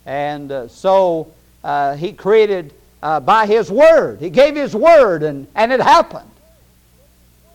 And 0.06 0.52
uh, 0.52 0.68
so 0.68 1.32
uh, 1.64 1.96
he 1.96 2.12
created 2.12 2.74
uh, 3.02 3.20
by 3.20 3.46
his 3.46 3.72
Word. 3.72 4.20
He 4.20 4.30
gave 4.30 4.56
his 4.56 4.76
Word, 4.76 5.24
and, 5.24 5.48
and 5.56 5.72
it 5.72 5.80
happened. 5.80 6.30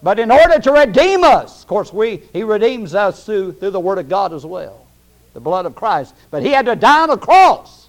But 0.02 0.18
in 0.18 0.30
order 0.30 0.60
to 0.60 0.72
redeem 0.72 1.24
us, 1.24 1.62
of 1.62 1.68
course, 1.68 1.92
we, 1.92 2.22
He 2.32 2.44
redeems 2.44 2.94
us 2.94 3.24
through, 3.24 3.54
through 3.54 3.70
the 3.70 3.80
Word 3.80 3.98
of 3.98 4.08
God 4.08 4.32
as 4.32 4.46
well, 4.46 4.86
the 5.34 5.40
blood 5.40 5.66
of 5.66 5.74
Christ. 5.74 6.14
But 6.30 6.42
He 6.42 6.50
had 6.50 6.66
to 6.66 6.76
die 6.76 7.02
on 7.02 7.08
the 7.08 7.16
cross. 7.16 7.88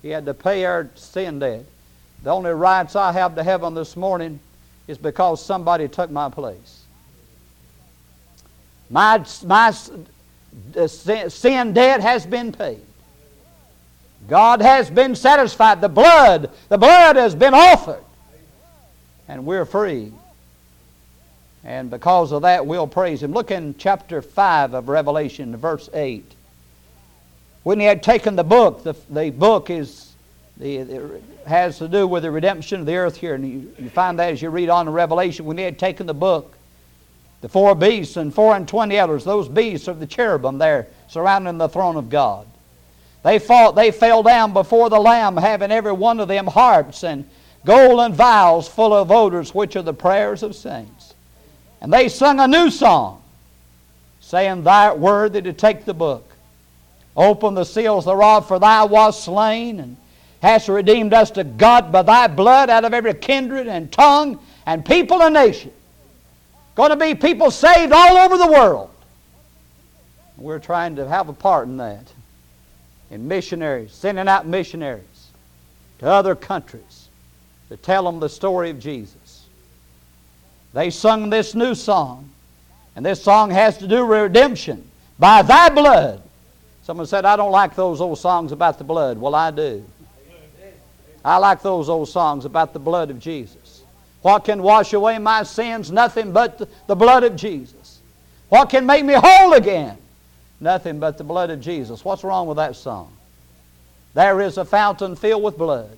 He 0.00 0.08
had 0.08 0.24
to 0.26 0.34
pay 0.34 0.64
our 0.64 0.88
sin 0.94 1.38
debt. 1.38 1.64
The 2.22 2.30
only 2.30 2.52
rights 2.52 2.96
I 2.96 3.12
have 3.12 3.34
to 3.34 3.42
heaven 3.42 3.74
this 3.74 3.96
morning 3.96 4.40
is 4.88 4.96
because 4.96 5.44
somebody 5.44 5.88
took 5.88 6.10
my 6.10 6.30
place. 6.30 6.84
My, 8.88 9.22
my 9.44 9.72
sin 9.72 11.72
debt 11.72 12.00
has 12.00 12.24
been 12.24 12.52
paid. 12.52 12.80
God 14.28 14.62
has 14.62 14.90
been 14.90 15.14
satisfied. 15.14 15.80
The 15.80 15.88
blood, 15.88 16.50
the 16.68 16.78
blood 16.78 17.16
has 17.16 17.34
been 17.34 17.52
offered 17.52 18.02
and 19.28 19.44
we're 19.44 19.64
free. 19.64 20.12
And 21.64 21.90
because 21.90 22.32
of 22.32 22.42
that, 22.42 22.66
we'll 22.66 22.86
praise 22.86 23.22
Him. 23.22 23.32
Look 23.32 23.50
in 23.50 23.74
chapter 23.76 24.22
5 24.22 24.74
of 24.74 24.88
Revelation, 24.88 25.56
verse 25.56 25.88
8. 25.92 26.24
When 27.64 27.80
he 27.80 27.86
had 27.86 28.04
taken 28.04 28.36
the 28.36 28.44
book, 28.44 28.84
the, 28.84 28.94
the 29.10 29.30
book 29.30 29.70
is 29.70 30.12
the, 30.56 30.76
it 30.76 31.22
has 31.46 31.78
to 31.78 31.88
do 31.88 32.06
with 32.06 32.22
the 32.22 32.30
redemption 32.30 32.80
of 32.80 32.86
the 32.86 32.94
earth 32.94 33.16
here. 33.16 33.34
And 33.34 33.46
you, 33.48 33.74
you 33.78 33.90
find 33.90 34.18
that 34.20 34.32
as 34.32 34.40
you 34.40 34.50
read 34.50 34.68
on 34.68 34.86
in 34.86 34.94
Revelation. 34.94 35.44
When 35.44 35.58
he 35.58 35.64
had 35.64 35.76
taken 35.76 36.06
the 36.06 36.14
book, 36.14 36.54
the 37.40 37.48
four 37.48 37.74
beasts 37.74 38.16
and 38.16 38.32
four 38.32 38.54
and 38.54 38.68
twenty 38.68 38.96
elders, 38.96 39.24
those 39.24 39.48
beasts 39.48 39.88
are 39.88 39.94
the 39.94 40.06
cherubim 40.06 40.58
there 40.58 40.86
surrounding 41.08 41.58
the 41.58 41.68
throne 41.68 41.96
of 41.96 42.08
God. 42.08 42.46
They 43.24 43.40
fought, 43.40 43.74
they 43.74 43.90
fell 43.90 44.22
down 44.22 44.52
before 44.52 44.88
the 44.88 45.00
Lamb, 45.00 45.36
having 45.36 45.72
every 45.72 45.92
one 45.92 46.20
of 46.20 46.28
them 46.28 46.46
harps 46.46 47.02
and 47.02 47.28
golden 47.66 48.14
vials 48.14 48.68
full 48.68 48.94
of 48.94 49.10
odors, 49.10 49.54
which 49.54 49.76
are 49.76 49.82
the 49.82 49.92
prayers 49.92 50.42
of 50.42 50.54
saints. 50.54 51.14
And 51.82 51.92
they 51.92 52.08
sung 52.08 52.40
a 52.40 52.48
new 52.48 52.70
song, 52.70 53.22
saying, 54.20 54.62
Thou 54.62 54.90
art 54.90 54.98
worthy 54.98 55.42
to 55.42 55.52
take 55.52 55.84
the 55.84 55.92
book. 55.92 56.24
Open 57.16 57.54
the 57.54 57.64
seals 57.64 58.06
thereof, 58.06 58.48
for 58.48 58.58
thou 58.58 58.86
wast 58.86 59.24
slain, 59.24 59.80
and 59.80 59.96
hast 60.40 60.68
redeemed 60.68 61.12
us 61.12 61.30
to 61.32 61.44
God 61.44 61.92
by 61.92 62.02
thy 62.02 62.28
blood 62.28 62.70
out 62.70 62.84
of 62.84 62.94
every 62.94 63.14
kindred 63.14 63.66
and 63.66 63.90
tongue 63.90 64.38
and 64.64 64.84
people 64.84 65.22
and 65.22 65.34
nation. 65.34 65.72
Going 66.76 66.90
to 66.90 66.96
be 66.96 67.14
people 67.14 67.50
saved 67.50 67.92
all 67.92 68.16
over 68.16 68.36
the 68.36 68.46
world. 68.46 68.90
We're 70.36 70.58
trying 70.58 70.96
to 70.96 71.08
have 71.08 71.28
a 71.28 71.32
part 71.32 71.66
in 71.66 71.78
that. 71.78 72.12
In 73.10 73.26
missionaries, 73.28 73.92
sending 73.92 74.28
out 74.28 74.46
missionaries 74.46 75.30
to 76.00 76.06
other 76.06 76.34
countries 76.34 76.95
to 77.68 77.76
tell 77.76 78.04
them 78.04 78.20
the 78.20 78.28
story 78.28 78.70
of 78.70 78.78
Jesus. 78.78 79.44
They 80.72 80.90
sung 80.90 81.30
this 81.30 81.54
new 81.54 81.74
song, 81.74 82.28
and 82.94 83.04
this 83.04 83.22
song 83.22 83.50
has 83.50 83.78
to 83.78 83.86
do 83.86 84.06
with 84.06 84.20
redemption 84.20 84.88
by 85.18 85.42
thy 85.42 85.68
blood. 85.70 86.22
Someone 86.82 87.06
said, 87.06 87.24
I 87.24 87.36
don't 87.36 87.50
like 87.50 87.74
those 87.74 88.00
old 88.00 88.18
songs 88.18 88.52
about 88.52 88.78
the 88.78 88.84
blood. 88.84 89.18
Well, 89.18 89.34
I 89.34 89.50
do. 89.50 89.84
I 91.24 91.38
like 91.38 91.60
those 91.60 91.88
old 91.88 92.08
songs 92.08 92.44
about 92.44 92.72
the 92.72 92.78
blood 92.78 93.10
of 93.10 93.18
Jesus. 93.18 93.82
What 94.22 94.44
can 94.44 94.62
wash 94.62 94.92
away 94.92 95.18
my 95.18 95.42
sins? 95.42 95.90
Nothing 95.90 96.32
but 96.32 96.68
the 96.86 96.94
blood 96.94 97.24
of 97.24 97.34
Jesus. 97.34 98.00
What 98.48 98.70
can 98.70 98.86
make 98.86 99.04
me 99.04 99.14
whole 99.16 99.54
again? 99.54 99.98
Nothing 100.60 101.00
but 101.00 101.18
the 101.18 101.24
blood 101.24 101.50
of 101.50 101.60
Jesus. 101.60 102.04
What's 102.04 102.22
wrong 102.22 102.46
with 102.46 102.56
that 102.58 102.76
song? 102.76 103.12
There 104.14 104.40
is 104.40 104.56
a 104.56 104.64
fountain 104.64 105.16
filled 105.16 105.42
with 105.42 105.58
blood 105.58 105.96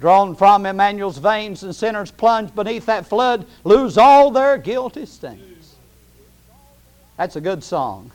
drawn 0.00 0.34
from 0.34 0.64
Emmanuel's 0.64 1.18
veins, 1.18 1.62
and 1.62 1.74
sinners 1.74 2.10
plunged 2.10 2.54
beneath 2.54 2.86
that 2.86 3.06
flood 3.06 3.46
lose 3.64 3.98
all 3.98 4.30
their 4.30 4.56
guilty 4.58 5.06
stains. 5.06 5.74
That's 7.16 7.36
a 7.36 7.40
good 7.40 7.64
song. 7.64 8.12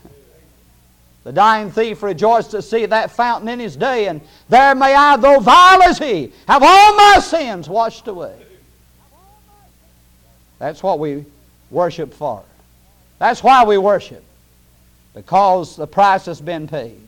The 1.24 1.32
dying 1.32 1.70
thief 1.70 2.02
rejoiced 2.02 2.50
to 2.52 2.62
see 2.62 2.86
that 2.86 3.10
fountain 3.10 3.48
in 3.48 3.58
his 3.58 3.76
day, 3.76 4.08
and 4.08 4.20
there 4.48 4.74
may 4.74 4.94
I, 4.94 5.16
though 5.16 5.40
vile 5.40 5.82
as 5.82 5.98
he, 5.98 6.32
have 6.46 6.62
all 6.62 6.96
my 6.96 7.18
sins 7.20 7.68
washed 7.68 8.08
away. 8.08 8.36
That's 10.58 10.82
what 10.82 10.98
we 10.98 11.24
worship 11.70 12.14
for. 12.14 12.42
That's 13.18 13.42
why 13.42 13.64
we 13.64 13.78
worship, 13.78 14.22
because 15.14 15.76
the 15.76 15.86
price 15.86 16.26
has 16.26 16.40
been 16.40 16.68
paid. 16.68 17.00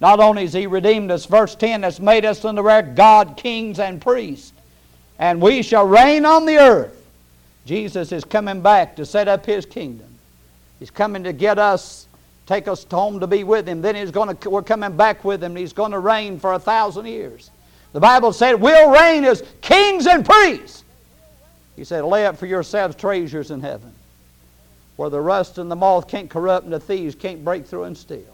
Not 0.00 0.20
only 0.20 0.42
has 0.42 0.52
He 0.52 0.66
redeemed 0.66 1.10
us, 1.10 1.26
verse 1.26 1.54
10 1.54 1.82
has 1.82 2.00
made 2.00 2.24
us 2.24 2.44
unto 2.44 2.68
our 2.68 2.82
God 2.82 3.36
kings 3.36 3.78
and 3.78 4.00
priests, 4.00 4.52
and 5.18 5.40
we 5.40 5.62
shall 5.62 5.86
reign 5.86 6.24
on 6.24 6.46
the 6.46 6.58
earth. 6.58 7.00
Jesus 7.64 8.12
is 8.12 8.24
coming 8.24 8.60
back 8.60 8.96
to 8.96 9.06
set 9.06 9.28
up 9.28 9.46
His 9.46 9.64
kingdom. 9.64 10.08
He's 10.78 10.90
coming 10.90 11.24
to 11.24 11.32
get 11.32 11.58
us, 11.58 12.08
take 12.46 12.68
us 12.68 12.84
home 12.90 13.20
to 13.20 13.26
be 13.26 13.44
with 13.44 13.68
Him. 13.68 13.80
Then 13.80 13.94
He's 13.94 14.10
going 14.10 14.36
to, 14.36 14.50
we're 14.50 14.62
coming 14.62 14.96
back 14.96 15.24
with 15.24 15.42
Him. 15.42 15.56
He's 15.56 15.72
going 15.72 15.92
to 15.92 15.98
reign 15.98 16.38
for 16.38 16.52
a 16.52 16.58
thousand 16.58 17.06
years. 17.06 17.50
The 17.92 18.00
Bible 18.00 18.32
said, 18.32 18.54
We'll 18.54 18.90
reign 18.90 19.24
as 19.24 19.42
kings 19.60 20.06
and 20.06 20.26
priests. 20.26 20.84
He 21.76 21.84
said, 21.84 22.04
Lay 22.04 22.26
up 22.26 22.36
for 22.36 22.46
yourselves 22.46 22.96
treasures 22.96 23.50
in 23.50 23.60
heaven, 23.60 23.92
where 24.96 25.10
the 25.10 25.20
rust 25.20 25.58
and 25.58 25.70
the 25.70 25.76
moth 25.76 26.08
can't 26.08 26.28
corrupt 26.28 26.64
and 26.64 26.72
the 26.72 26.80
thieves 26.80 27.14
can't 27.14 27.44
break 27.44 27.66
through 27.66 27.84
and 27.84 27.96
steal. 27.96 28.33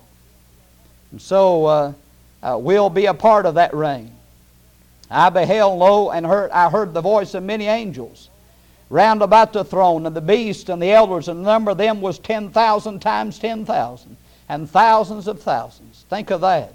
And 1.11 1.21
so 1.21 1.67
uh, 1.67 1.93
uh, 2.43 2.59
we'll 2.59 2.91
be 2.91 3.07
a 3.07 3.15
part 3.15 3.47
of 3.47 3.55
that 3.55 3.75
reign. 3.75 4.13
I 5.11 5.29
beheld, 5.31 5.79
lo, 5.79 6.11
and 6.11 6.25
heard, 6.25 6.51
I 6.51 6.71
heard 6.71 6.95
the 6.95 7.01
voice 7.01 7.35
of 7.35 7.43
many 7.43 7.67
angels 7.67 8.31
round 8.91 9.23
about 9.23 9.53
the 9.53 9.65
throne, 9.65 10.05
and 10.07 10.15
the 10.15 10.21
beast 10.21 10.69
and 10.69 10.83
the 10.83 10.93
elders, 10.93 11.29
and 11.29 11.41
the 11.41 11.51
number 11.51 11.71
of 11.71 11.79
them 11.79 12.01
was 12.01 12.19
10,000 12.19 13.01
times 13.01 13.39
10,000, 13.39 14.17
and 14.49 14.69
thousands 14.69 15.29
of 15.29 15.41
thousands. 15.41 16.05
Think 16.11 16.31
of 16.31 16.41
that. 16.41 16.75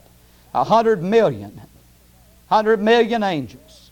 A 0.54 0.63
hundred 0.63 1.04
million, 1.04 1.62
hundred 2.48 2.82
million 2.82 3.22
angels, 3.22 3.92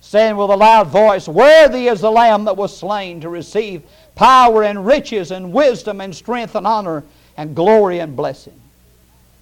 saying 0.00 0.36
with 0.36 0.50
a 0.50 0.56
loud 0.56 0.86
voice, 0.86 1.26
Worthy 1.26 1.88
is 1.88 2.00
the 2.00 2.10
Lamb 2.10 2.44
that 2.44 2.56
was 2.56 2.76
slain 2.76 3.20
to 3.20 3.28
receive 3.28 3.82
power 4.14 4.62
and 4.62 4.86
riches 4.86 5.32
and 5.32 5.52
wisdom 5.52 6.00
and 6.00 6.14
strength 6.14 6.54
and 6.54 6.66
honor 6.66 7.02
and 7.36 7.56
glory 7.56 7.98
and 7.98 8.14
blessing. 8.14 8.60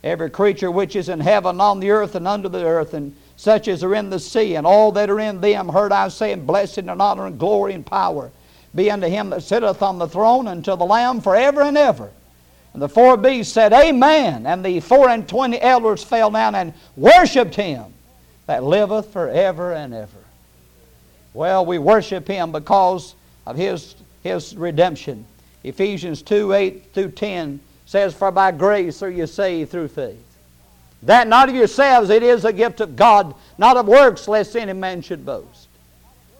Every 0.06 0.30
creature 0.30 0.70
which 0.70 0.96
is 0.96 1.08
in 1.08 1.20
heaven, 1.20 1.60
on 1.60 1.80
the 1.80 1.90
earth, 1.90 2.14
and 2.14 2.26
under 2.26 2.48
the 2.48 2.64
earth, 2.64 2.94
and 2.94 3.14
such 3.36 3.68
as 3.68 3.82
are 3.84 3.94
in 3.94 4.08
the 4.08 4.18
sea, 4.18 4.54
and 4.54 4.66
all 4.66 4.92
that 4.92 5.10
are 5.10 5.20
in 5.20 5.40
them, 5.40 5.68
heard 5.68 5.92
I 5.92 6.08
say, 6.08 6.32
and 6.32 6.46
blessing 6.46 6.88
and 6.88 7.02
honor 7.02 7.26
and 7.26 7.38
glory 7.38 7.74
and 7.74 7.84
power 7.84 8.30
be 8.74 8.90
unto 8.90 9.08
him 9.08 9.30
that 9.30 9.42
sitteth 9.42 9.82
on 9.82 9.98
the 9.98 10.08
throne, 10.08 10.48
and 10.48 10.64
to 10.64 10.76
the 10.76 10.84
Lamb 10.84 11.20
forever 11.20 11.62
and 11.62 11.76
ever. 11.76 12.10
And 12.72 12.82
the 12.82 12.88
four 12.88 13.16
beasts 13.16 13.54
said, 13.54 13.72
Amen. 13.72 14.46
And 14.46 14.64
the 14.64 14.80
four 14.80 15.08
and 15.08 15.26
twenty 15.26 15.60
elders 15.60 16.04
fell 16.04 16.30
down 16.30 16.54
and 16.54 16.74
worshipped 16.94 17.54
him 17.54 17.86
that 18.46 18.62
liveth 18.62 19.12
forever 19.12 19.72
and 19.72 19.94
ever. 19.94 20.10
Well, 21.32 21.64
we 21.64 21.78
worship 21.78 22.28
him 22.28 22.52
because 22.52 23.14
of 23.46 23.56
his, 23.56 23.96
his 24.22 24.54
redemption. 24.54 25.24
Ephesians 25.64 26.22
2 26.22 26.52
8 26.52 26.92
through 26.92 27.10
10 27.12 27.60
says, 27.86 28.12
For 28.12 28.30
by 28.30 28.50
grace 28.50 29.02
are 29.02 29.10
you 29.10 29.26
saved 29.26 29.70
through 29.70 29.88
faith. 29.88 30.22
That 31.02 31.28
not 31.28 31.48
of 31.48 31.54
yourselves, 31.54 32.10
it 32.10 32.22
is 32.22 32.44
a 32.44 32.52
gift 32.52 32.80
of 32.80 32.96
God, 32.96 33.34
not 33.58 33.76
of 33.76 33.86
works, 33.86 34.28
lest 34.28 34.56
any 34.56 34.72
man 34.72 35.00
should 35.02 35.24
boast. 35.24 35.68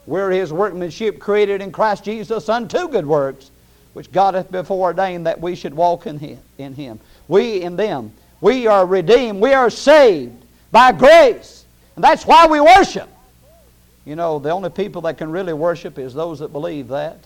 We're 0.05 0.31
his 0.31 0.53
workmanship 0.53 1.19
created 1.19 1.61
in 1.61 1.71
Christ 1.71 2.03
Jesus 2.03 2.47
unto 2.49 2.87
good 2.87 3.05
works, 3.05 3.51
which 3.93 4.11
God 4.11 4.35
hath 4.35 4.51
before 4.51 4.87
ordained 4.87 5.25
that 5.25 5.41
we 5.41 5.55
should 5.55 5.73
walk 5.73 6.05
in 6.05 6.19
him, 6.19 6.39
in 6.57 6.73
him. 6.75 6.99
We 7.27 7.61
in 7.61 7.75
them. 7.75 8.13
We 8.39 8.67
are 8.67 8.85
redeemed. 8.85 9.41
We 9.41 9.53
are 9.53 9.69
saved 9.69 10.43
by 10.71 10.91
grace. 10.91 11.65
And 11.95 12.03
that's 12.03 12.25
why 12.25 12.47
we 12.47 12.59
worship. 12.59 13.09
You 14.05 14.15
know, 14.15 14.39
the 14.39 14.51
only 14.51 14.69
people 14.69 15.01
that 15.01 15.17
can 15.17 15.31
really 15.31 15.53
worship 15.53 15.97
is 15.99 16.13
those 16.13 16.39
that 16.39 16.53
believe 16.53 16.89
that. 16.89 17.19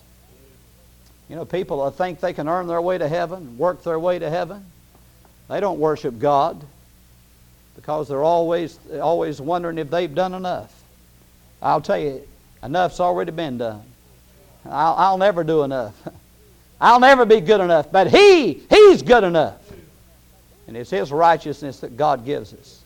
You 1.32 1.36
know, 1.36 1.46
people 1.46 1.90
think 1.90 2.20
they 2.20 2.34
can 2.34 2.46
earn 2.46 2.66
their 2.66 2.82
way 2.82 2.98
to 2.98 3.08
heaven, 3.08 3.56
work 3.56 3.82
their 3.84 3.98
way 3.98 4.18
to 4.18 4.28
heaven. 4.28 4.66
They 5.48 5.60
don't 5.60 5.78
worship 5.78 6.18
God 6.18 6.62
because 7.74 8.06
they're 8.06 8.22
always, 8.22 8.78
always 9.00 9.40
wondering 9.40 9.78
if 9.78 9.88
they've 9.88 10.14
done 10.14 10.34
enough. 10.34 10.82
I'll 11.62 11.80
tell 11.80 11.98
you, 11.98 12.20
enough's 12.62 13.00
already 13.00 13.30
been 13.30 13.56
done. 13.56 13.80
I'll, 14.66 14.92
I'll 14.92 15.16
never 15.16 15.42
do 15.42 15.62
enough. 15.62 15.94
I'll 16.82 17.00
never 17.00 17.24
be 17.24 17.40
good 17.40 17.62
enough, 17.62 17.90
but 17.90 18.08
He, 18.08 18.64
He's 18.68 19.00
good 19.00 19.24
enough. 19.24 19.58
And 20.66 20.76
it's 20.76 20.90
His 20.90 21.10
righteousness 21.10 21.80
that 21.80 21.96
God 21.96 22.26
gives 22.26 22.52
us. 22.52 22.82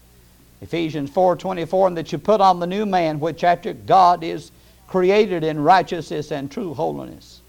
Ephesians 0.61 1.11
4.24, 1.11 1.89
and 1.89 1.97
that 1.97 2.13
you 2.13 2.19
put 2.19 2.41
on 2.41 2.61
the 2.61 2.67
new 2.69 2.87
man, 2.87 3.19
which 3.19 3.43
after 3.43 3.73
God 3.73 4.23
is 4.23 4.53
created 4.87 5.43
in 5.43 5.59
righteousness 5.59 6.31
and 6.31 6.49
true 6.49 6.75
holiness. 6.75 7.41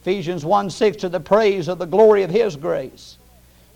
Ephesians 0.00 0.44
1.6, 0.44 0.98
to 1.00 1.08
the 1.08 1.20
praise 1.20 1.68
of 1.68 1.78
the 1.78 1.86
glory 1.86 2.22
of 2.22 2.30
His 2.30 2.56
grace, 2.56 3.16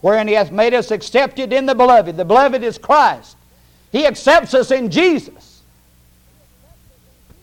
wherein 0.00 0.28
He 0.28 0.34
hath 0.34 0.52
made 0.52 0.74
us 0.74 0.90
accepted 0.90 1.52
in 1.52 1.66
the 1.66 1.74
beloved. 1.74 2.16
The 2.16 2.24
beloved 2.24 2.62
is 2.62 2.78
Christ. 2.78 3.36
He 3.92 4.06
accepts 4.06 4.54
us 4.54 4.70
in 4.70 4.90
Jesus. 4.90 5.62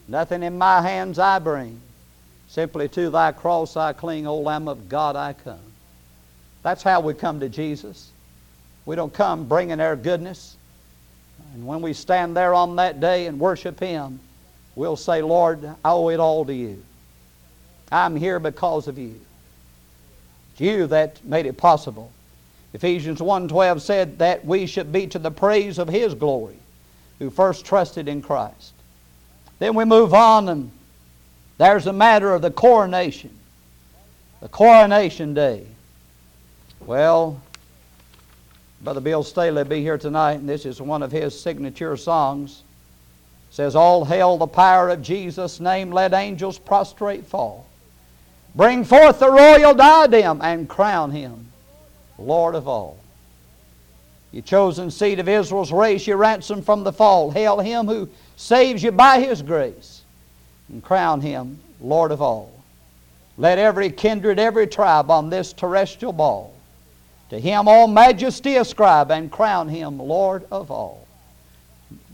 Nothing 0.07 0.43
in 0.43 0.57
my 0.57 0.81
hands 0.81 1.19
I 1.19 1.39
bring 1.39 1.79
Simply 2.51 2.89
to 2.89 3.09
thy 3.09 3.31
cross 3.31 3.77
I 3.77 3.93
cling, 3.93 4.27
O 4.27 4.41
Lamb 4.41 4.67
of 4.67 4.89
God, 4.89 5.15
I 5.15 5.31
come. 5.31 5.71
That's 6.63 6.83
how 6.83 7.00
we 7.00 7.13
come 7.13 7.39
to 7.39 7.47
Jesus. 7.47 8.09
We 8.85 8.97
don't 8.97 9.13
come 9.13 9.45
bringing 9.45 9.79
our 9.79 9.95
goodness. 9.95 10.57
And 11.53 11.65
when 11.65 11.81
we 11.81 11.93
stand 11.93 12.35
there 12.35 12.53
on 12.53 12.75
that 12.75 13.00
day 13.00 13.27
and 13.27 13.39
worship 13.39 13.79
Him, 13.79 14.19
we'll 14.75 14.97
say, 14.97 15.21
Lord, 15.21 15.63
I 15.63 15.91
owe 15.91 16.09
it 16.09 16.19
all 16.19 16.43
to 16.43 16.53
you. 16.53 16.83
I'm 17.91 18.15
here 18.15 18.39
because 18.39 18.88
of 18.88 18.98
you. 18.98 19.19
It's 20.53 20.62
you 20.62 20.88
that 20.88 21.24
made 21.25 21.45
it 21.45 21.57
possible. 21.57 22.12
Ephesians 22.74 23.19
1.12 23.19 23.81
said 23.81 24.19
that 24.19 24.45
we 24.45 24.65
should 24.65 24.91
be 24.91 25.07
to 25.07 25.19
the 25.19 25.31
praise 25.31 25.77
of 25.77 25.89
His 25.89 26.13
glory, 26.13 26.57
who 27.19 27.29
first 27.29 27.65
trusted 27.65 28.07
in 28.07 28.21
Christ. 28.21 28.74
Then 29.60 29.75
we 29.75 29.86
move 29.86 30.13
on 30.13 30.50
and 30.50 30.71
there's 31.57 31.83
the 31.83 31.93
matter 31.93 32.33
of 32.33 32.42
the 32.42 32.50
coronation, 32.50 33.37
the 34.39 34.48
coronation 34.48 35.35
day. 35.35 35.68
Well, 36.79 37.39
Brother 38.81 39.01
Bill 39.01 39.22
Staley 39.22 39.63
be 39.63 39.81
here 39.81 40.00
tonight, 40.00 40.39
and 40.39 40.50
this 40.50 40.66
is 40.66 40.81
one 40.81 41.03
of 41.03 41.11
his 41.11 41.39
signature 41.39 41.96
songs. 41.98 42.63
It 43.51 43.53
says, 43.53 43.75
All 43.75 44.05
hail 44.05 44.39
the 44.39 44.48
power 44.48 44.89
of 44.89 45.03
Jesus' 45.03 45.59
name, 45.59 45.92
let 45.92 46.13
angels 46.13 46.57
prostrate 46.57 47.27
fall. 47.27 47.68
Bring 48.55 48.83
forth 48.83 49.20
the 49.20 49.29
royal 49.29 49.74
diadem 49.74 50.42
and 50.42 50.68
crown 50.68 51.11
him 51.11 51.51
Lord 52.18 52.55
of 52.55 52.68
all. 52.68 52.98
You 54.31 54.42
chosen 54.42 54.92
seed 54.92 55.20
of 55.20 55.27
Israel's 55.27 55.72
race, 55.72 56.07
you 56.07 56.16
ransom 56.16 56.61
from 56.61 56.83
the 56.83 56.94
fall. 56.94 57.31
Hail 57.31 57.59
him 57.59 57.87
who 57.87 58.09
saves 58.35 58.81
you 58.81 58.92
by 58.92 59.20
his 59.20 59.42
grace 59.42 60.03
and 60.70 60.83
crown 60.83 61.22
him 61.22 61.59
Lord 61.81 62.11
of 62.11 62.22
all. 62.22 62.51
Let 63.37 63.57
every 63.57 63.90
kindred, 63.90 64.40
every 64.40 64.68
tribe 64.68 65.09
on 65.09 65.29
this 65.29 65.53
terrestrial 65.53 66.14
ball 66.14 66.53
to 67.29 67.40
him 67.40 67.70
all 67.70 67.87
majesty 67.87 68.57
ascribe 68.57 69.09
and 69.09 69.31
crown 69.31 69.70
him 69.70 69.98
Lord 69.98 70.46
of 70.51 70.70
all. 70.70 71.07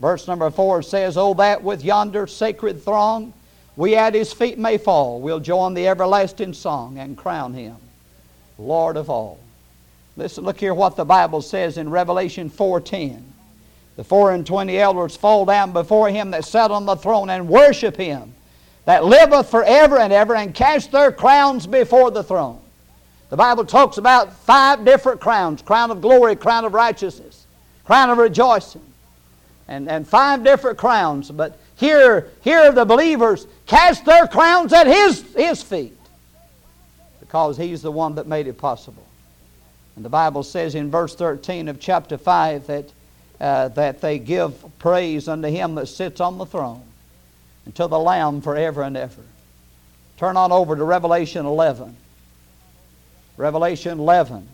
Verse 0.00 0.28
number 0.28 0.48
four 0.50 0.80
says, 0.82 1.16
Oh, 1.16 1.34
that 1.34 1.62
with 1.62 1.84
yonder 1.84 2.28
sacred 2.28 2.82
throng 2.82 3.32
we 3.78 3.94
at 3.94 4.12
his 4.12 4.32
feet 4.32 4.58
may 4.58 4.76
fall, 4.76 5.20
we'll 5.20 5.38
join 5.38 5.72
the 5.72 5.86
everlasting 5.86 6.52
song 6.52 6.98
and 6.98 7.16
crown 7.16 7.54
him 7.54 7.76
Lord 8.58 8.96
of 8.96 9.08
all. 9.08 9.38
Listen, 10.16 10.42
look 10.42 10.58
here 10.58 10.74
what 10.74 10.96
the 10.96 11.04
Bible 11.04 11.40
says 11.40 11.78
in 11.78 11.88
Revelation 11.88 12.50
4:10. 12.50 13.22
The 13.94 14.02
four 14.02 14.32
and 14.32 14.44
twenty 14.44 14.80
elders 14.80 15.16
fall 15.16 15.44
down 15.44 15.72
before 15.72 16.08
him 16.08 16.32
that 16.32 16.44
sat 16.44 16.72
on 16.72 16.86
the 16.86 16.96
throne 16.96 17.30
and 17.30 17.48
worship 17.48 17.96
him 17.96 18.34
that 18.84 19.04
liveth 19.04 19.48
forever 19.48 19.96
and 19.98 20.12
ever 20.12 20.34
and 20.34 20.52
cast 20.52 20.90
their 20.90 21.12
crowns 21.12 21.64
before 21.68 22.10
the 22.10 22.24
throne. 22.24 22.58
The 23.30 23.36
Bible 23.36 23.64
talks 23.64 23.96
about 23.96 24.32
five 24.32 24.84
different 24.84 25.20
crowns 25.20 25.62
crown 25.62 25.92
of 25.92 26.00
glory, 26.00 26.34
crown 26.34 26.64
of 26.64 26.74
righteousness, 26.74 27.46
crown 27.84 28.10
of 28.10 28.18
rejoicing, 28.18 28.82
and, 29.68 29.88
and 29.88 30.08
five 30.08 30.42
different 30.42 30.78
crowns. 30.78 31.30
But 31.30 31.58
here, 31.76 32.28
here 32.40 32.58
are 32.58 32.72
the 32.72 32.84
believers 32.84 33.46
cast 33.68 34.04
their 34.04 34.26
crowns 34.26 34.72
at 34.72 34.86
his, 34.86 35.22
his 35.34 35.62
feet 35.62 35.96
because 37.28 37.56
He's 37.56 37.82
the 37.82 37.92
one 37.92 38.14
that 38.16 38.26
made 38.26 38.46
it 38.46 38.56
possible. 38.58 39.06
And 39.96 40.04
the 40.04 40.08
Bible 40.08 40.42
says 40.42 40.74
in 40.74 40.90
verse 40.90 41.14
13 41.14 41.68
of 41.68 41.78
chapter 41.78 42.16
5 42.16 42.66
that, 42.66 42.92
uh, 43.40 43.68
that 43.68 44.00
they 44.00 44.18
give 44.18 44.54
praise 44.78 45.28
unto 45.28 45.48
Him 45.48 45.74
that 45.74 45.86
sits 45.86 46.20
on 46.20 46.38
the 46.38 46.46
throne 46.46 46.82
and 47.66 47.74
to 47.74 47.86
the 47.86 47.98
Lamb 47.98 48.40
forever 48.40 48.82
and 48.82 48.96
ever. 48.96 49.22
Turn 50.16 50.36
on 50.36 50.52
over 50.52 50.74
to 50.74 50.82
Revelation 50.84 51.44
11. 51.44 51.94
Revelation 53.36 54.00
11 54.00 54.48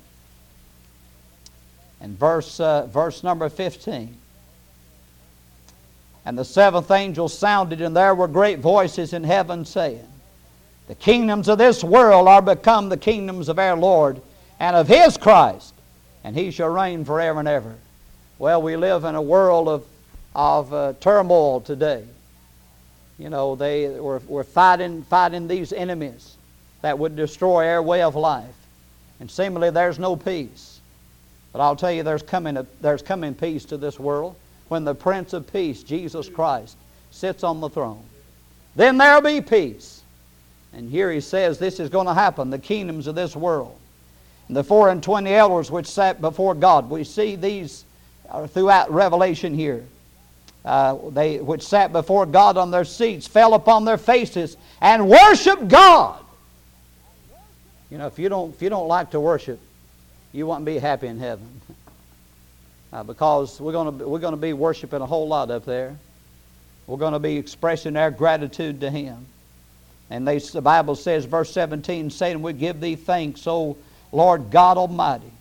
and 2.01 2.19
verse, 2.19 2.59
uh, 2.59 2.87
verse 2.87 3.23
number 3.23 3.49
15. 3.49 4.17
And 6.25 6.39
the 6.39 6.45
seventh 6.45 6.91
angel 6.91 7.29
sounded, 7.29 7.81
and 7.81 7.95
there 7.95 8.15
were 8.15 8.29
great 8.29 8.61
voices 8.61 9.13
in 9.13 9.25
heaven 9.25 9.65
saying, 9.65 10.09
The 10.89 10.95
kingdoms 10.95 11.49
of 11.49 11.59
this 11.59 11.85
world 11.85 12.29
are 12.29 12.41
become 12.41 12.89
the 12.89 12.97
kingdoms 12.97 13.49
of 13.49 13.59
our 13.59 13.77
Lord 13.77 14.23
and 14.59 14.75
of 14.75 14.89
His 14.89 15.19
Christ, 15.19 15.75
and 16.23 16.35
He 16.35 16.51
shall 16.51 16.69
reign 16.69 17.05
forever 17.05 17.41
and 17.41 17.49
ever. 17.49 17.75
Well, 18.39 18.63
we 18.63 18.77
live 18.77 19.05
in 19.05 19.15
a 19.15 19.23
world 19.23 19.69
of, 19.69 19.87
of 20.35 20.73
uh, 20.73 20.95
turmoil 21.01 21.61
today. 21.61 22.05
You 23.19 23.29
know, 23.29 23.55
they 23.55 23.89
were, 23.89 24.21
were 24.27 24.45
fighting, 24.45 25.03
fighting 25.03 25.47
these 25.47 25.73
enemies 25.73 26.37
that 26.81 26.99
would 26.99 27.17
destroy 27.17 27.69
our 27.69 27.83
way 27.83 28.03
of 28.03 28.17
life. 28.17 28.45
And 29.21 29.31
seemingly 29.31 29.71
there's 29.71 29.99
no 29.99 30.17
peace. 30.17 30.81
But 31.53 31.61
I'll 31.61 31.77
tell 31.77 31.93
you, 31.93 32.03
there's 32.03 32.23
coming, 32.23 32.57
a, 32.57 32.67
there's 32.81 33.03
coming 33.03 33.35
peace 33.35 33.67
to 33.67 33.77
this 33.77 34.01
world 34.01 34.35
when 34.69 34.85
the 34.85 34.95
Prince 34.95 35.33
of 35.33 35.51
Peace, 35.53 35.83
Jesus 35.83 36.29
Christ, 36.29 36.77
sits 37.11 37.45
on 37.45 37.61
the 37.61 37.69
throne. 37.69 38.03
Then 38.77 38.99
there'll 38.99 39.21
be 39.21 39.41
peace. 39.41 40.03
And 40.73 40.91
here 40.91 41.13
he 41.13 41.21
says 41.21 41.59
this 41.59 41.79
is 41.79 41.89
going 41.89 42.07
to 42.07 42.15
happen, 42.15 42.51
the 42.51 42.59
kingdoms 42.59 43.07
of 43.07 43.15
this 43.15 43.37
world. 43.37 43.79
And 44.49 44.57
the 44.57 44.65
four 44.65 44.91
and 44.91 45.03
twenty 45.03 45.33
elders 45.33 45.71
which 45.71 45.87
sat 45.87 46.21
before 46.21 46.55
God. 46.55 46.91
We 46.91 47.05
see 47.05 47.37
these 47.37 47.85
uh, 48.29 48.47
throughout 48.47 48.91
Revelation 48.91 49.55
here 49.55 49.85
uh, 50.65 50.97
they 51.11 51.39
which 51.39 51.63
sat 51.63 51.93
before 51.93 52.25
God 52.27 52.57
on 52.57 52.71
their 52.71 52.85
seats 52.85 53.27
fell 53.27 53.55
upon 53.55 53.85
their 53.85 53.99
faces 53.99 54.57
and 54.81 55.09
worshiped 55.09 55.69
God. 55.69 56.25
You 57.91 57.99
know, 57.99 58.07
if 58.07 58.19
you 58.19 58.29
don't 58.29 58.55
if 58.55 58.63
you 58.63 58.71
don't 58.71 58.89
like 58.89 59.11
to 59.11 59.21
worship, 59.21 59.61
you 60.33 60.47
won't 60.47 60.65
be 60.65 60.79
happy 60.79 61.07
in 61.07 61.19
heaven. 61.19 61.61
Uh, 62.95 63.03
because 63.03 63.61
we're 63.61 63.73
going 63.73 63.99
we're 63.99 64.21
to 64.21 64.37
be 64.37 64.53
worshiping 64.53 65.01
a 65.01 65.07
whole 65.07 65.27
lot 65.27 65.51
up 65.51 65.65
there. 65.65 65.97
We're 66.87 66.97
going 66.97 67.15
to 67.15 67.19
be 67.19 67.37
expressing 67.37 67.97
our 67.97 68.13
gratitude 68.13 68.83
to 68.83 68.91
Him. 68.91 69.27
And 70.11 70.29
they, 70.29 70.39
the 70.39 70.61
Bible 70.61 70.95
says, 70.95 71.25
verse 71.25 71.53
17, 71.53 72.11
saying, 72.11 72.41
We 72.41 72.53
give 72.53 72.81
thee 72.81 72.95
thanks, 72.95 73.49
O 73.49 73.77
Lord 74.13 74.53
God 74.53 74.79
Almighty, 74.79 75.33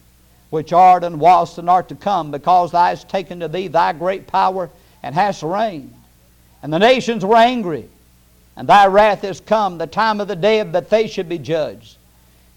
which 0.50 0.74
art 0.74 1.04
and 1.04 1.20
wast 1.20 1.60
and 1.60 1.70
art 1.70 1.90
to 1.90 1.96
come, 1.96 2.32
because 2.32 2.72
thou 2.72 2.86
hast 2.86 3.08
taken 3.08 3.42
to 3.42 3.48
thee 3.48 3.68
thy 3.68 3.94
great 3.94 4.26
power 4.26 4.72
and 5.04 5.14
hast 5.14 5.44
reigned. 5.44 5.94
And 6.64 6.74
the 6.74 6.80
nations 6.80 7.24
were 7.24 7.38
angry, 7.38 7.88
and 8.58 8.68
thy 8.68 8.88
wrath 8.88 9.24
is 9.24 9.40
come, 9.40 9.78
the 9.78 9.86
time 9.86 10.20
of 10.20 10.28
the 10.28 10.36
dead, 10.36 10.74
that 10.74 10.90
they 10.90 11.06
should 11.06 11.30
be 11.30 11.38
judged. 11.38 11.98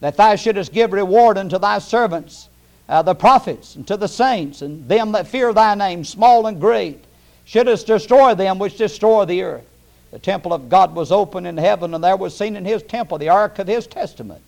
That 0.00 0.16
thou 0.16 0.36
shouldest 0.36 0.72
give 0.72 0.94
reward 0.94 1.36
unto 1.36 1.58
thy 1.58 1.80
servants, 1.80 2.48
uh, 2.88 3.02
the 3.02 3.14
prophets, 3.14 3.74
and 3.74 3.86
to 3.88 3.96
the 3.96 4.08
saints, 4.08 4.62
and 4.62 4.88
them 4.88 5.12
that 5.12 5.26
fear 5.26 5.52
thy 5.52 5.74
name, 5.74 6.04
small 6.04 6.46
and 6.46 6.60
great, 6.60 7.04
shouldest 7.44 7.86
destroy 7.86 8.34
them 8.34 8.58
which 8.58 8.78
destroy 8.78 9.24
the 9.24 9.42
earth. 9.42 9.66
The 10.12 10.18
temple 10.18 10.52
of 10.52 10.68
God 10.68 10.94
was 10.94 11.10
open 11.10 11.46
in 11.46 11.56
heaven, 11.56 11.94
and 11.94 12.02
there 12.02 12.16
was 12.16 12.36
seen 12.36 12.56
in 12.56 12.64
his 12.64 12.82
temple 12.82 13.18
the 13.18 13.28
ark 13.28 13.58
of 13.58 13.66
his 13.66 13.86
testament. 13.86 14.42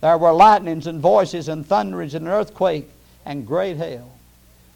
There 0.00 0.18
were 0.18 0.32
lightnings 0.32 0.86
and 0.86 1.00
voices 1.00 1.48
and 1.48 1.66
thunderings 1.66 2.14
and 2.14 2.26
an 2.26 2.32
earthquake 2.32 2.88
and 3.24 3.46
great 3.46 3.76
hail. 3.76 4.10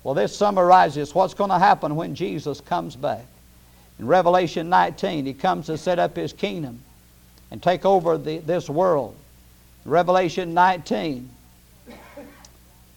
Well, 0.04 0.14
this 0.14 0.36
summarizes 0.36 1.14
what's 1.14 1.34
going 1.34 1.50
to 1.50 1.58
happen 1.58 1.96
when 1.96 2.14
Jesus 2.14 2.60
comes 2.60 2.94
back. 2.94 3.24
In 3.98 4.06
Revelation 4.06 4.68
19, 4.68 5.26
he 5.26 5.32
comes 5.32 5.66
to 5.66 5.78
set 5.78 5.98
up 5.98 6.14
his 6.14 6.32
kingdom 6.32 6.80
and 7.50 7.62
take 7.62 7.84
over 7.84 8.18
the, 8.18 8.38
this 8.38 8.68
world. 8.68 9.16
Revelation 9.84 10.54
19 10.54 11.28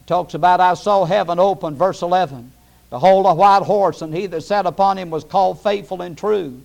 talks 0.09 0.33
about, 0.33 0.59
I 0.59 0.73
saw 0.73 1.05
heaven 1.05 1.39
open, 1.39 1.75
verse 1.75 2.01
11. 2.01 2.51
Behold, 2.89 3.27
a 3.27 3.33
white 3.33 3.61
horse, 3.61 4.01
and 4.01 4.13
he 4.13 4.25
that 4.25 4.41
sat 4.41 4.65
upon 4.65 4.97
him 4.97 5.11
was 5.11 5.23
called 5.23 5.61
faithful 5.61 6.01
and 6.01 6.17
true. 6.17 6.59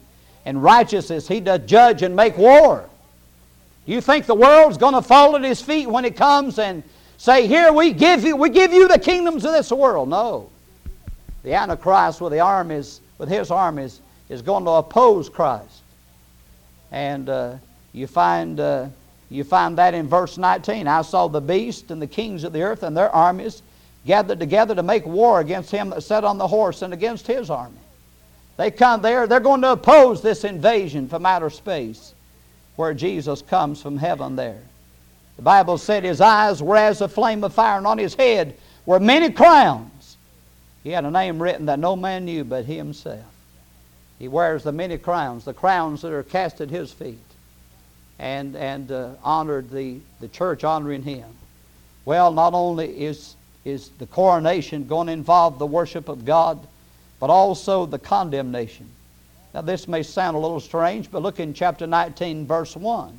And 0.46 0.62
righteousness 0.62 1.28
he 1.28 1.40
doth 1.40 1.66
judge 1.66 2.02
and 2.02 2.16
make 2.16 2.38
war. 2.38 2.88
Do 3.84 3.92
you 3.92 4.00
think 4.00 4.24
the 4.24 4.34
world's 4.34 4.78
going 4.78 4.94
to 4.94 5.02
fall 5.02 5.36
at 5.36 5.44
his 5.44 5.60
feet 5.60 5.86
when 5.86 6.04
he 6.04 6.10
comes 6.10 6.58
and 6.58 6.82
say, 7.18 7.46
Here 7.46 7.70
we 7.70 7.92
give 7.92 8.24
you 8.24 8.34
we 8.34 8.48
give 8.48 8.72
you 8.72 8.88
the 8.88 8.98
kingdoms 8.98 9.44
of 9.44 9.52
this 9.52 9.70
world? 9.70 10.08
No. 10.08 10.48
The 11.42 11.52
Antichrist 11.52 12.22
with 12.22 12.32
the 12.32 12.40
armies, 12.40 13.02
with 13.18 13.28
his 13.28 13.50
armies, 13.50 14.00
is 14.30 14.40
going 14.40 14.64
to 14.64 14.70
oppose 14.70 15.28
Christ. 15.28 15.82
And 16.90 17.28
uh, 17.28 17.56
you 17.92 18.06
find 18.06 18.58
uh, 18.58 18.86
you 19.28 19.44
find 19.44 19.78
that 19.78 19.94
in 19.94 20.08
verse 20.08 20.38
19. 20.38 20.86
I 20.86 21.02
saw 21.02 21.28
the 21.28 21.40
beast 21.40 21.90
and 21.90 22.00
the 22.00 22.06
kings 22.06 22.44
of 22.44 22.52
the 22.52 22.62
earth 22.62 22.82
and 22.82 22.96
their 22.96 23.10
armies 23.10 23.62
gathered 24.06 24.38
together 24.38 24.74
to 24.74 24.82
make 24.82 25.06
war 25.06 25.40
against 25.40 25.70
him 25.70 25.90
that 25.90 26.02
sat 26.02 26.24
on 26.24 26.38
the 26.38 26.46
horse 26.46 26.82
and 26.82 26.92
against 26.92 27.26
his 27.26 27.50
army. 27.50 27.78
They 28.56 28.70
come 28.70 29.02
there, 29.02 29.26
they're 29.26 29.40
going 29.40 29.62
to 29.62 29.72
oppose 29.72 30.22
this 30.22 30.44
invasion 30.44 31.08
from 31.08 31.26
outer 31.26 31.50
space 31.50 32.14
where 32.76 32.94
Jesus 32.94 33.42
comes 33.42 33.80
from 33.80 33.96
heaven 33.96 34.36
there. 34.36 34.62
The 35.36 35.42
Bible 35.42 35.78
said 35.78 36.04
his 36.04 36.20
eyes 36.20 36.62
were 36.62 36.76
as 36.76 37.00
a 37.00 37.08
flame 37.08 37.42
of 37.42 37.52
fire, 37.52 37.78
and 37.78 37.86
on 37.86 37.98
his 37.98 38.14
head 38.14 38.56
were 38.86 39.00
many 39.00 39.30
crowns. 39.30 40.16
He 40.84 40.90
had 40.90 41.04
a 41.04 41.10
name 41.10 41.42
written 41.42 41.66
that 41.66 41.78
no 41.78 41.96
man 41.96 42.24
knew 42.24 42.44
but 42.44 42.66
he 42.66 42.76
himself. 42.76 43.24
He 44.18 44.28
wears 44.28 44.62
the 44.62 44.72
many 44.72 44.98
crowns, 44.98 45.44
the 45.44 45.54
crowns 45.54 46.02
that 46.02 46.12
are 46.12 46.22
cast 46.22 46.60
at 46.60 46.70
his 46.70 46.92
feet, 46.92 47.18
and, 48.18 48.56
and 48.56 48.90
uh, 48.90 49.10
honored 49.22 49.70
the, 49.70 49.98
the 50.20 50.28
church 50.28 50.64
honoring 50.64 51.02
him. 51.02 51.28
Well, 52.04 52.32
not 52.32 52.54
only 52.54 52.88
is, 53.04 53.34
is 53.64 53.88
the 53.98 54.06
coronation 54.06 54.86
going 54.86 55.06
to 55.06 55.12
involve 55.12 55.58
the 55.58 55.66
worship 55.66 56.08
of 56.08 56.24
God, 56.24 56.58
but 57.18 57.30
also 57.30 57.86
the 57.86 57.98
condemnation. 57.98 58.88
Now, 59.54 59.62
this 59.62 59.86
may 59.86 60.02
sound 60.02 60.36
a 60.36 60.40
little 60.40 60.60
strange, 60.60 61.10
but 61.10 61.22
look 61.22 61.40
in 61.40 61.54
chapter 61.54 61.86
19, 61.86 62.46
verse 62.46 62.76
1. 62.76 63.18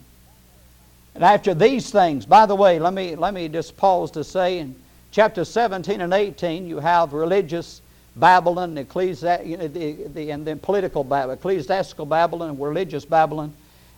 And 1.15 1.23
after 1.23 1.53
these 1.53 1.89
things, 1.89 2.25
by 2.25 2.45
the 2.45 2.55
way, 2.55 2.77
let 2.77 2.93
me, 2.93 3.15
let 3.15 3.34
me 3.34 3.47
just 3.47 3.77
pause 3.77 4.12
to 4.12 4.23
say 4.23 4.60
in 4.60 4.75
chapter 5.12 5.45
17 5.45 6.01
and 6.01 6.13
18, 6.13 6.67
you 6.67 6.79
have 6.79 7.13
religious 7.13 7.81
Babylon, 8.17 8.75
ecclesi- 8.75 10.31
and 10.31 10.45
then 10.45 10.60
political 10.60 11.05
Babylon, 11.05 11.38
ecclesiastical 11.38 12.05
Babylon, 12.05 12.60
religious 12.60 13.05
Babylon, 13.05 13.53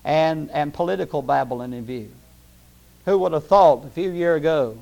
and, 0.08 0.50
and 0.52 0.74
political 0.74 1.22
Babylon 1.22 1.74
in 1.74 1.86
view. 1.86 2.10
Who 3.06 3.20
would 3.20 3.34
have 3.34 3.46
thought 3.46 3.86
a 3.86 3.90
few 3.90 4.10
years 4.10 4.38
ago, 4.38 4.78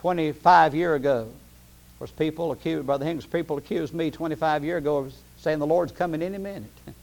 25 0.00 0.74
years 0.74 0.96
ago, 0.96 1.28
course, 2.00 2.10
people 2.10 2.50
accused, 2.50 2.86
Brother 2.86 3.04
Higgins, 3.04 3.26
people 3.26 3.58
accused 3.58 3.92
me 3.92 4.10
25 4.10 4.64
years 4.64 4.78
ago 4.78 4.96
of 4.96 5.14
saying 5.38 5.58
the 5.58 5.66
Lord's 5.66 5.92
coming 5.92 6.22
any 6.22 6.38
minute. 6.38 6.70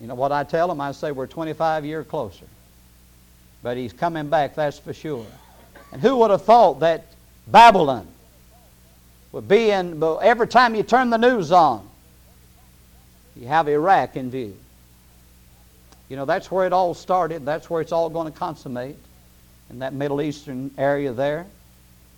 you 0.00 0.06
know 0.06 0.14
what 0.14 0.32
I 0.32 0.42
tell 0.42 0.68
them? 0.68 0.80
I 0.80 0.92
say 0.92 1.12
we're 1.12 1.26
25 1.26 1.84
years 1.84 2.06
closer. 2.06 2.46
But 3.62 3.76
he's 3.76 3.92
coming 3.92 4.30
back, 4.30 4.54
that's 4.54 4.78
for 4.78 4.94
sure. 4.94 5.26
And 5.92 6.00
who 6.00 6.16
would 6.16 6.30
have 6.30 6.44
thought 6.44 6.80
that 6.80 7.04
Babylon 7.46 8.06
would 9.32 9.46
be 9.46 9.70
in, 9.70 10.02
every 10.22 10.48
time 10.48 10.74
you 10.74 10.82
turn 10.82 11.10
the 11.10 11.18
news 11.18 11.52
on, 11.52 11.86
you 13.36 13.48
have 13.48 13.68
Iraq 13.68 14.16
in 14.16 14.30
view. 14.30 14.56
You 16.08 16.16
know, 16.16 16.24
that's 16.24 16.50
where 16.50 16.66
it 16.66 16.72
all 16.72 16.94
started. 16.94 17.44
That's 17.44 17.70
where 17.70 17.80
it's 17.80 17.92
all 17.92 18.10
going 18.10 18.30
to 18.30 18.38
consummate, 18.38 18.96
in 19.70 19.78
that 19.78 19.94
Middle 19.94 20.20
Eastern 20.20 20.70
area 20.76 21.12
there. 21.12 21.46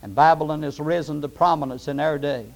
And 0.02 0.14
Babylon 0.14 0.62
has 0.62 0.78
risen 0.78 1.20
to 1.22 1.28
prominence 1.28 1.88
in 1.88 2.00
our 2.00 2.18
day. 2.18 2.46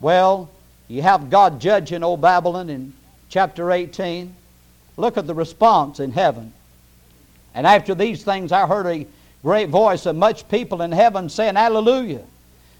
Well, 0.00 0.50
you 0.88 1.02
have 1.02 1.30
God 1.30 1.60
judging 1.60 2.02
old 2.02 2.20
Babylon 2.20 2.68
in 2.68 2.92
chapter 3.28 3.70
18. 3.70 4.34
Look 4.96 5.16
at 5.16 5.26
the 5.26 5.34
response 5.34 6.00
in 6.00 6.10
heaven. 6.12 6.52
And 7.54 7.66
after 7.66 7.94
these 7.94 8.24
things, 8.24 8.52
I 8.52 8.66
heard 8.66 8.86
a 8.86 9.06
great 9.42 9.68
voice 9.68 10.06
of 10.06 10.16
much 10.16 10.48
people 10.48 10.82
in 10.82 10.92
heaven 10.92 11.28
saying, 11.28 11.54
Hallelujah! 11.54 12.24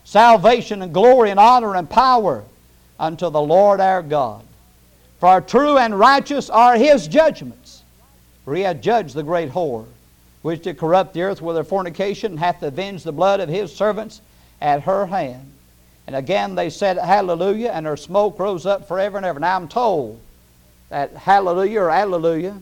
Salvation 0.05 0.83
and 0.83 0.93
glory 0.93 1.31
and 1.31 1.39
honor 1.39 1.77
and 1.77 1.89
power 1.89 2.45
unto 2.99 3.31
the 3.31 3.41
Lord 3.41 3.81
our 3.81 4.03
God. 4.03 4.45
For 5.23 5.41
true 5.41 5.79
and 5.79 5.97
righteous 5.97 6.51
are 6.51 6.75
his 6.75 7.07
judgments. 7.07 7.85
For 8.45 8.57
he 8.57 8.63
hath 8.63 8.81
judged 8.81 9.15
the 9.15 9.23
great 9.23 9.53
whore, 9.53 9.87
which 10.43 10.63
did 10.63 10.79
corrupt 10.79 11.15
the 11.15 11.23
earth 11.23 11.41
with 11.41 11.57
her 11.57 11.63
fornication, 11.63 12.33
and 12.33 12.41
hath 12.41 12.61
avenged 12.65 13.05
the 13.05 13.13
blood 13.13 13.39
of 13.39 13.49
his 13.49 13.73
servants 13.73 14.21
at 14.61 14.83
her 14.83 15.07
hand. 15.07 15.53
And 16.09 16.17
again 16.17 16.57
they 16.57 16.71
said 16.71 16.99
hallelujah, 16.99 17.71
and 17.71 17.87
her 17.87 17.97
smoke 17.97 18.37
rose 18.37 18.67
up 18.67 18.89
forever 18.89 19.17
and 19.17 19.25
ever. 19.25 19.39
Now 19.39 19.55
I'm 19.55 19.69
told 19.69 20.19
that 20.89 21.13
hallelujah 21.13 21.83
or 21.83 21.91
alleluia 21.91 22.61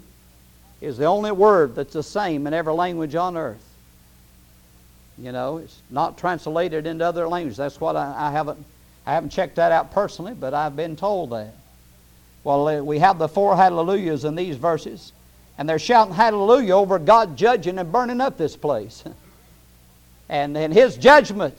is 0.82 0.98
the 0.98 1.06
only 1.06 1.32
word 1.32 1.74
that's 1.74 1.94
the 1.94 2.02
same 2.02 2.46
in 2.46 2.52
every 2.52 2.74
language 2.74 3.14
on 3.14 3.38
earth. 3.38 3.64
You 5.16 5.32
know, 5.32 5.56
it's 5.56 5.80
not 5.88 6.18
translated 6.18 6.86
into 6.86 7.06
other 7.06 7.26
languages. 7.26 7.56
That's 7.56 7.80
what 7.80 7.96
I, 7.96 8.14
I 8.14 8.30
haven't 8.30 8.62
I 9.06 9.14
haven't 9.14 9.30
checked 9.30 9.56
that 9.56 9.72
out 9.72 9.92
personally, 9.92 10.34
but 10.34 10.52
I've 10.52 10.76
been 10.76 10.94
told 10.94 11.30
that. 11.30 11.54
Well, 12.50 12.66
uh, 12.66 12.82
we 12.82 12.98
have 12.98 13.18
the 13.18 13.28
four 13.28 13.54
hallelujahs 13.54 14.24
in 14.24 14.34
these 14.34 14.56
verses, 14.56 15.12
and 15.56 15.68
they're 15.68 15.78
shouting 15.78 16.14
hallelujah 16.14 16.74
over 16.74 16.98
God 16.98 17.36
judging 17.36 17.78
and 17.78 17.92
burning 17.92 18.20
up 18.20 18.36
this 18.36 18.56
place. 18.56 19.04
and 20.28 20.56
in 20.56 20.72
His 20.72 20.96
judgment, 20.96 21.54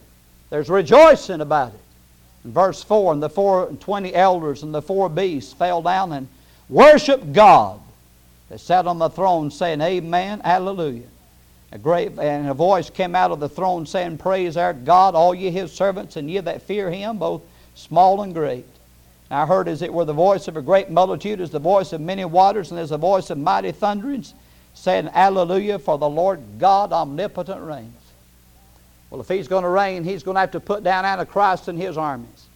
there's 0.50 0.70
rejoicing 0.70 1.40
about 1.40 1.74
it. 1.74 1.80
In 2.44 2.52
verse 2.52 2.84
4, 2.84 3.14
and 3.14 3.24
the 3.24 3.30
four 3.30 3.70
and 3.70 3.80
twenty 3.80 4.14
elders 4.14 4.64
and 4.64 4.74
the 4.74 4.82
four 4.82 5.08
beasts 5.08 5.54
fell 5.54 5.82
down 5.82 6.12
and 6.12 6.28
worshiped 6.68 7.32
God 7.32 7.80
that 8.50 8.60
sat 8.60 8.86
on 8.86 9.00
the 9.00 9.10
throne, 9.10 9.50
saying, 9.50 9.80
Amen, 9.80 10.42
Hallelujah. 10.42 11.08
A 11.72 11.78
great 11.78 12.20
and 12.20 12.50
a 12.50 12.54
voice 12.54 12.90
came 12.90 13.16
out 13.16 13.32
of 13.32 13.40
the 13.40 13.48
throne 13.48 13.86
saying, 13.86 14.18
Praise 14.18 14.58
our 14.58 14.74
God, 14.74 15.16
all 15.16 15.34
ye 15.34 15.52
his 15.52 15.72
servants, 15.72 16.18
and 16.18 16.30
ye 16.30 16.40
that 16.40 16.64
fear 16.64 16.92
him, 16.92 17.18
both 17.18 17.44
small 17.76 18.24
and 18.24 18.34
great. 18.34 18.66
And 19.32 19.40
I 19.40 19.46
heard 19.46 19.70
as 19.70 19.82
it 19.82 19.94
were 19.94 20.04
the 20.04 20.12
voice 20.12 20.50
of 20.50 20.58
a 20.58 20.62
great 20.62 20.90
multitude, 20.90 21.40
as 21.40 21.52
the 21.52 21.58
voice 21.58 21.94
of 21.94 22.02
many 22.02 22.26
waters, 22.26 22.70
and 22.72 22.78
as 22.78 22.90
the 22.90 22.98
voice 22.98 23.30
of 23.30 23.38
mighty 23.38 23.72
thunderings, 23.72 24.34
saying, 24.74 25.08
Alleluia, 25.08 25.80
for 25.80 25.98
the 25.98 26.10
Lord 26.10 26.42
God 26.60 26.92
omnipotent 26.92 27.62
reigns. 27.62 27.96
Well, 29.10 29.22
if 29.22 29.30
he's 29.30 29.48
going 29.48 29.64
to 29.64 29.70
reign, 29.70 30.04
he's 30.04 30.22
going 30.22 30.36
to 30.36 30.42
have 30.42 30.52
to 30.52 30.60
put 30.60 30.84
down 30.84 31.06
Antichrist 31.06 31.70
and 31.70 31.80
his 31.80 31.98
armies. 31.98 32.48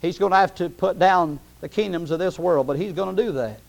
He's 0.00 0.18
going 0.18 0.30
to 0.30 0.38
have 0.38 0.54
to 0.54 0.70
put 0.70 0.98
down 0.98 1.40
the 1.60 1.68
kingdoms 1.68 2.10
of 2.10 2.20
this 2.20 2.38
world, 2.38 2.66
but 2.66 2.78
he's 2.78 2.94
going 2.94 3.14
to 3.14 3.22
do 3.22 3.32
that. 3.32 3.60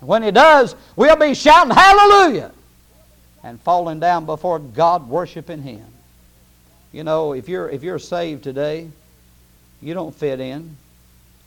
When 0.00 0.22
he 0.22 0.32
does, 0.32 0.76
we'll 0.96 1.16
be 1.16 1.32
shouting 1.32 1.74
hallelujah 1.74 2.52
and 3.42 3.58
falling 3.62 4.00
down 4.00 4.26
before 4.26 4.58
God, 4.58 5.08
worshiping 5.08 5.62
him. 5.62 5.86
You 6.92 7.04
know, 7.04 7.32
if 7.32 7.48
you're, 7.48 7.70
if 7.70 7.82
you're 7.82 7.98
saved 7.98 8.44
today, 8.44 8.90
you 9.80 9.94
don't 9.94 10.14
fit 10.14 10.40
in 10.40 10.76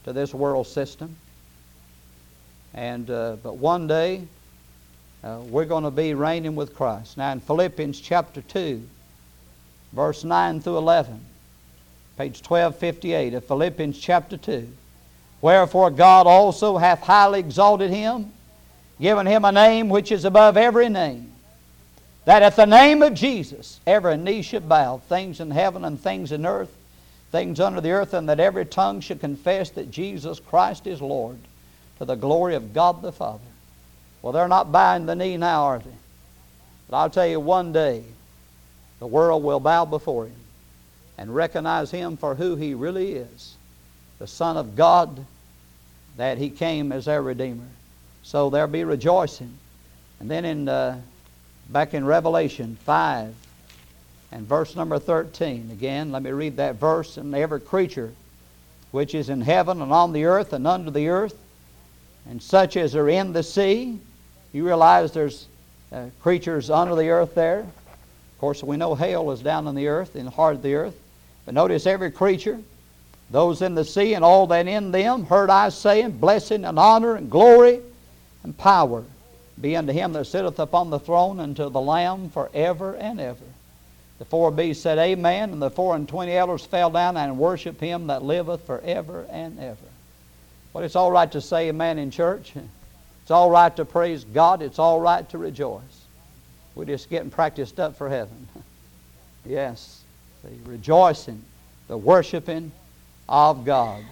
to 0.07 0.13
this 0.13 0.33
world 0.33 0.65
system. 0.65 1.17
And, 2.73 3.09
uh, 3.09 3.35
but 3.43 3.57
one 3.57 3.87
day, 3.87 4.25
uh, 5.21 5.39
we're 5.49 5.65
going 5.65 5.83
to 5.83 5.91
be 5.91 6.13
reigning 6.13 6.55
with 6.55 6.73
Christ. 6.73 7.17
Now, 7.17 7.33
in 7.33 7.41
Philippians 7.41 7.99
chapter 7.99 8.41
2, 8.41 8.81
verse 9.91 10.23
9 10.23 10.61
through 10.61 10.77
11, 10.77 11.19
page 12.17 12.41
1258 12.41 13.33
of 13.33 13.43
Philippians 13.43 13.99
chapter 13.99 14.37
2. 14.37 14.69
Wherefore 15.41 15.91
God 15.91 16.25
also 16.25 16.77
hath 16.77 17.01
highly 17.01 17.39
exalted 17.39 17.89
him, 17.89 18.31
given 19.01 19.27
him 19.27 19.43
a 19.43 19.51
name 19.51 19.89
which 19.89 20.13
is 20.13 20.23
above 20.23 20.55
every 20.55 20.87
name, 20.87 21.33
that 22.23 22.43
at 22.43 22.55
the 22.55 22.65
name 22.65 23.03
of 23.03 23.13
Jesus 23.13 23.81
every 23.85 24.15
knee 24.15 24.41
should 24.41 24.69
bow, 24.69 24.99
things 25.09 25.41
in 25.41 25.51
heaven 25.51 25.83
and 25.83 25.99
things 25.99 26.31
in 26.31 26.45
earth, 26.45 26.73
things 27.31 27.59
under 27.59 27.81
the 27.81 27.91
earth, 27.91 28.13
and 28.13 28.29
that 28.29 28.39
every 28.39 28.65
tongue 28.65 29.01
should 29.01 29.19
confess 29.19 29.69
that 29.71 29.91
Jesus 29.91 30.39
Christ 30.39 30.87
is 30.87 31.01
Lord 31.01 31.37
to 31.99 32.05
the 32.05 32.15
glory 32.15 32.55
of 32.55 32.73
God 32.73 33.01
the 33.01 33.11
Father. 33.11 33.39
Well, 34.21 34.33
they're 34.33 34.47
not 34.47 34.71
bowing 34.71 35.05
the 35.05 35.15
knee 35.15 35.37
now, 35.37 35.63
are 35.63 35.79
they? 35.79 35.91
But 36.89 36.97
I'll 36.97 37.09
tell 37.09 37.27
you, 37.27 37.39
one 37.39 37.73
day 37.73 38.03
the 38.99 39.07
world 39.07 39.43
will 39.43 39.59
bow 39.59 39.85
before 39.85 40.25
Him 40.25 40.35
and 41.17 41.33
recognize 41.33 41.91
Him 41.91 42.17
for 42.17 42.35
who 42.35 42.55
He 42.55 42.73
really 42.73 43.13
is 43.13 43.55
the 44.19 44.27
Son 44.27 44.57
of 44.57 44.75
God, 44.75 45.25
that 46.17 46.37
He 46.37 46.49
came 46.49 46.91
as 46.91 47.05
their 47.05 47.21
Redeemer. 47.21 47.67
So 48.23 48.49
there'll 48.49 48.67
be 48.67 48.83
rejoicing. 48.83 49.53
And 50.19 50.29
then 50.29 50.43
in 50.43 50.67
uh, 50.67 50.99
back 51.69 51.93
in 51.93 52.05
Revelation 52.05 52.77
5 52.83 53.33
and 54.31 54.47
verse 54.47 54.75
number 54.75 54.99
13, 54.99 55.69
again, 55.71 56.11
let 56.11 56.21
me 56.21 56.31
read 56.31 56.57
that 56.57 56.75
verse. 56.75 57.17
And 57.17 57.33
every 57.33 57.61
creature 57.61 58.11
which 58.91 59.15
is 59.15 59.29
in 59.29 59.41
heaven 59.41 59.81
and 59.81 59.91
on 59.91 60.13
the 60.13 60.25
earth 60.25 60.53
and 60.53 60.67
under 60.67 60.91
the 60.91 61.07
earth, 61.07 61.37
and 62.29 62.41
such 62.41 62.75
as 62.77 62.95
are 62.95 63.09
in 63.09 63.33
the 63.33 63.43
sea, 63.43 63.99
you 64.53 64.65
realize 64.65 65.11
there's 65.13 65.47
uh, 65.91 66.05
creatures 66.21 66.69
under 66.69 66.95
the 66.95 67.09
earth 67.09 67.35
there. 67.35 67.59
Of 67.59 68.39
course, 68.39 68.63
we 68.63 68.77
know 68.77 68.95
hell 68.95 69.31
is 69.31 69.41
down 69.41 69.67
in 69.67 69.75
the 69.75 69.87
earth, 69.87 70.15
in 70.15 70.25
the 70.25 70.31
heart 70.31 70.55
of 70.55 70.61
the 70.61 70.75
earth. 70.75 70.95
But 71.45 71.53
notice 71.53 71.85
every 71.85 72.11
creature, 72.11 72.59
those 73.29 73.61
in 73.61 73.75
the 73.75 73.85
sea 73.85 74.13
and 74.13 74.23
all 74.23 74.47
that 74.47 74.67
in 74.67 74.91
them, 74.91 75.25
heard 75.25 75.49
I 75.49 75.69
saying, 75.69 76.17
blessing 76.17 76.65
and 76.65 76.77
honor 76.77 77.15
and 77.15 77.29
glory 77.29 77.81
and 78.43 78.57
power 78.57 79.03
be 79.59 79.75
unto 79.75 79.91
him 79.91 80.13
that 80.13 80.25
sitteth 80.25 80.59
upon 80.59 80.89
the 80.89 80.99
throne 80.99 81.39
and 81.39 81.55
to 81.55 81.69
the 81.69 81.81
Lamb 81.81 82.29
forever 82.29 82.95
and 82.95 83.19
ever. 83.19 83.43
The 84.19 84.25
four 84.25 84.51
beasts 84.51 84.83
said, 84.83 84.97
Amen, 84.97 85.51
and 85.51 85.61
the 85.61 85.69
four 85.69 85.95
and 85.95 86.07
twenty 86.07 86.35
elders 86.35 86.65
fell 86.65 86.89
down 86.89 87.17
and 87.17 87.37
worshiped 87.37 87.79
him 87.79 88.07
that 88.07 88.23
liveth 88.23 88.65
forever 88.65 89.27
and 89.29 89.59
ever. 89.59 89.77
Well, 90.73 90.83
it's 90.83 90.95
all 90.95 91.11
right 91.11 91.31
to 91.31 91.41
say 91.41 91.69
amen 91.69 91.97
in 91.97 92.11
church. 92.11 92.53
It's 93.23 93.31
all 93.31 93.49
right 93.49 93.75
to 93.75 93.83
praise 93.83 94.23
God. 94.23 94.61
It's 94.61 94.79
all 94.79 94.99
right 94.99 95.27
to 95.29 95.37
rejoice. 95.37 95.81
We're 96.75 96.85
just 96.85 97.09
getting 97.09 97.31
practiced 97.31 97.79
up 97.79 97.97
for 97.97 98.09
heaven. 98.09 98.47
yes, 99.45 100.03
the 100.43 100.51
rejoicing, 100.69 101.43
the 101.87 101.97
worshiping 101.97 102.71
of 103.27 103.65
God. 103.65 104.03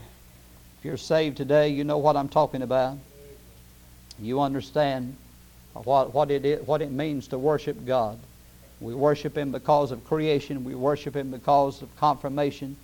If 0.79 0.85
you're 0.85 0.97
saved 0.97 1.37
today, 1.37 1.69
you 1.69 1.83
know 1.83 1.99
what 1.99 2.17
I'm 2.17 2.29
talking 2.29 2.61
about. 2.61 2.97
You 4.19 4.41
understand 4.41 5.15
what, 5.73 6.13
what, 6.13 6.31
it 6.31 6.45
is, 6.45 6.65
what 6.65 6.81
it 6.81 6.91
means 6.91 7.27
to 7.27 7.37
worship 7.37 7.85
God. 7.85 8.17
We 8.79 8.93
worship 8.93 9.37
Him 9.37 9.51
because 9.51 9.91
of 9.91 10.05
creation. 10.05 10.63
We 10.63 10.75
worship 10.75 11.15
Him 11.15 11.31
because 11.31 11.81
of 11.81 11.95
confirmation 11.97 12.75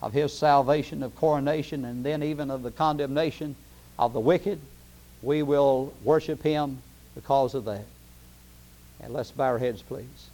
of 0.00 0.12
His 0.12 0.36
salvation, 0.36 1.02
of 1.02 1.14
coronation, 1.16 1.84
and 1.84 2.04
then 2.04 2.22
even 2.22 2.50
of 2.50 2.62
the 2.62 2.70
condemnation 2.70 3.54
of 3.98 4.12
the 4.12 4.20
wicked. 4.20 4.58
We 5.22 5.42
will 5.42 5.92
worship 6.02 6.42
Him 6.42 6.82
because 7.14 7.54
of 7.54 7.64
that. 7.66 7.86
And 9.00 9.12
let's 9.12 9.30
bow 9.30 9.44
our 9.44 9.58
heads, 9.58 9.82
please. 9.82 10.30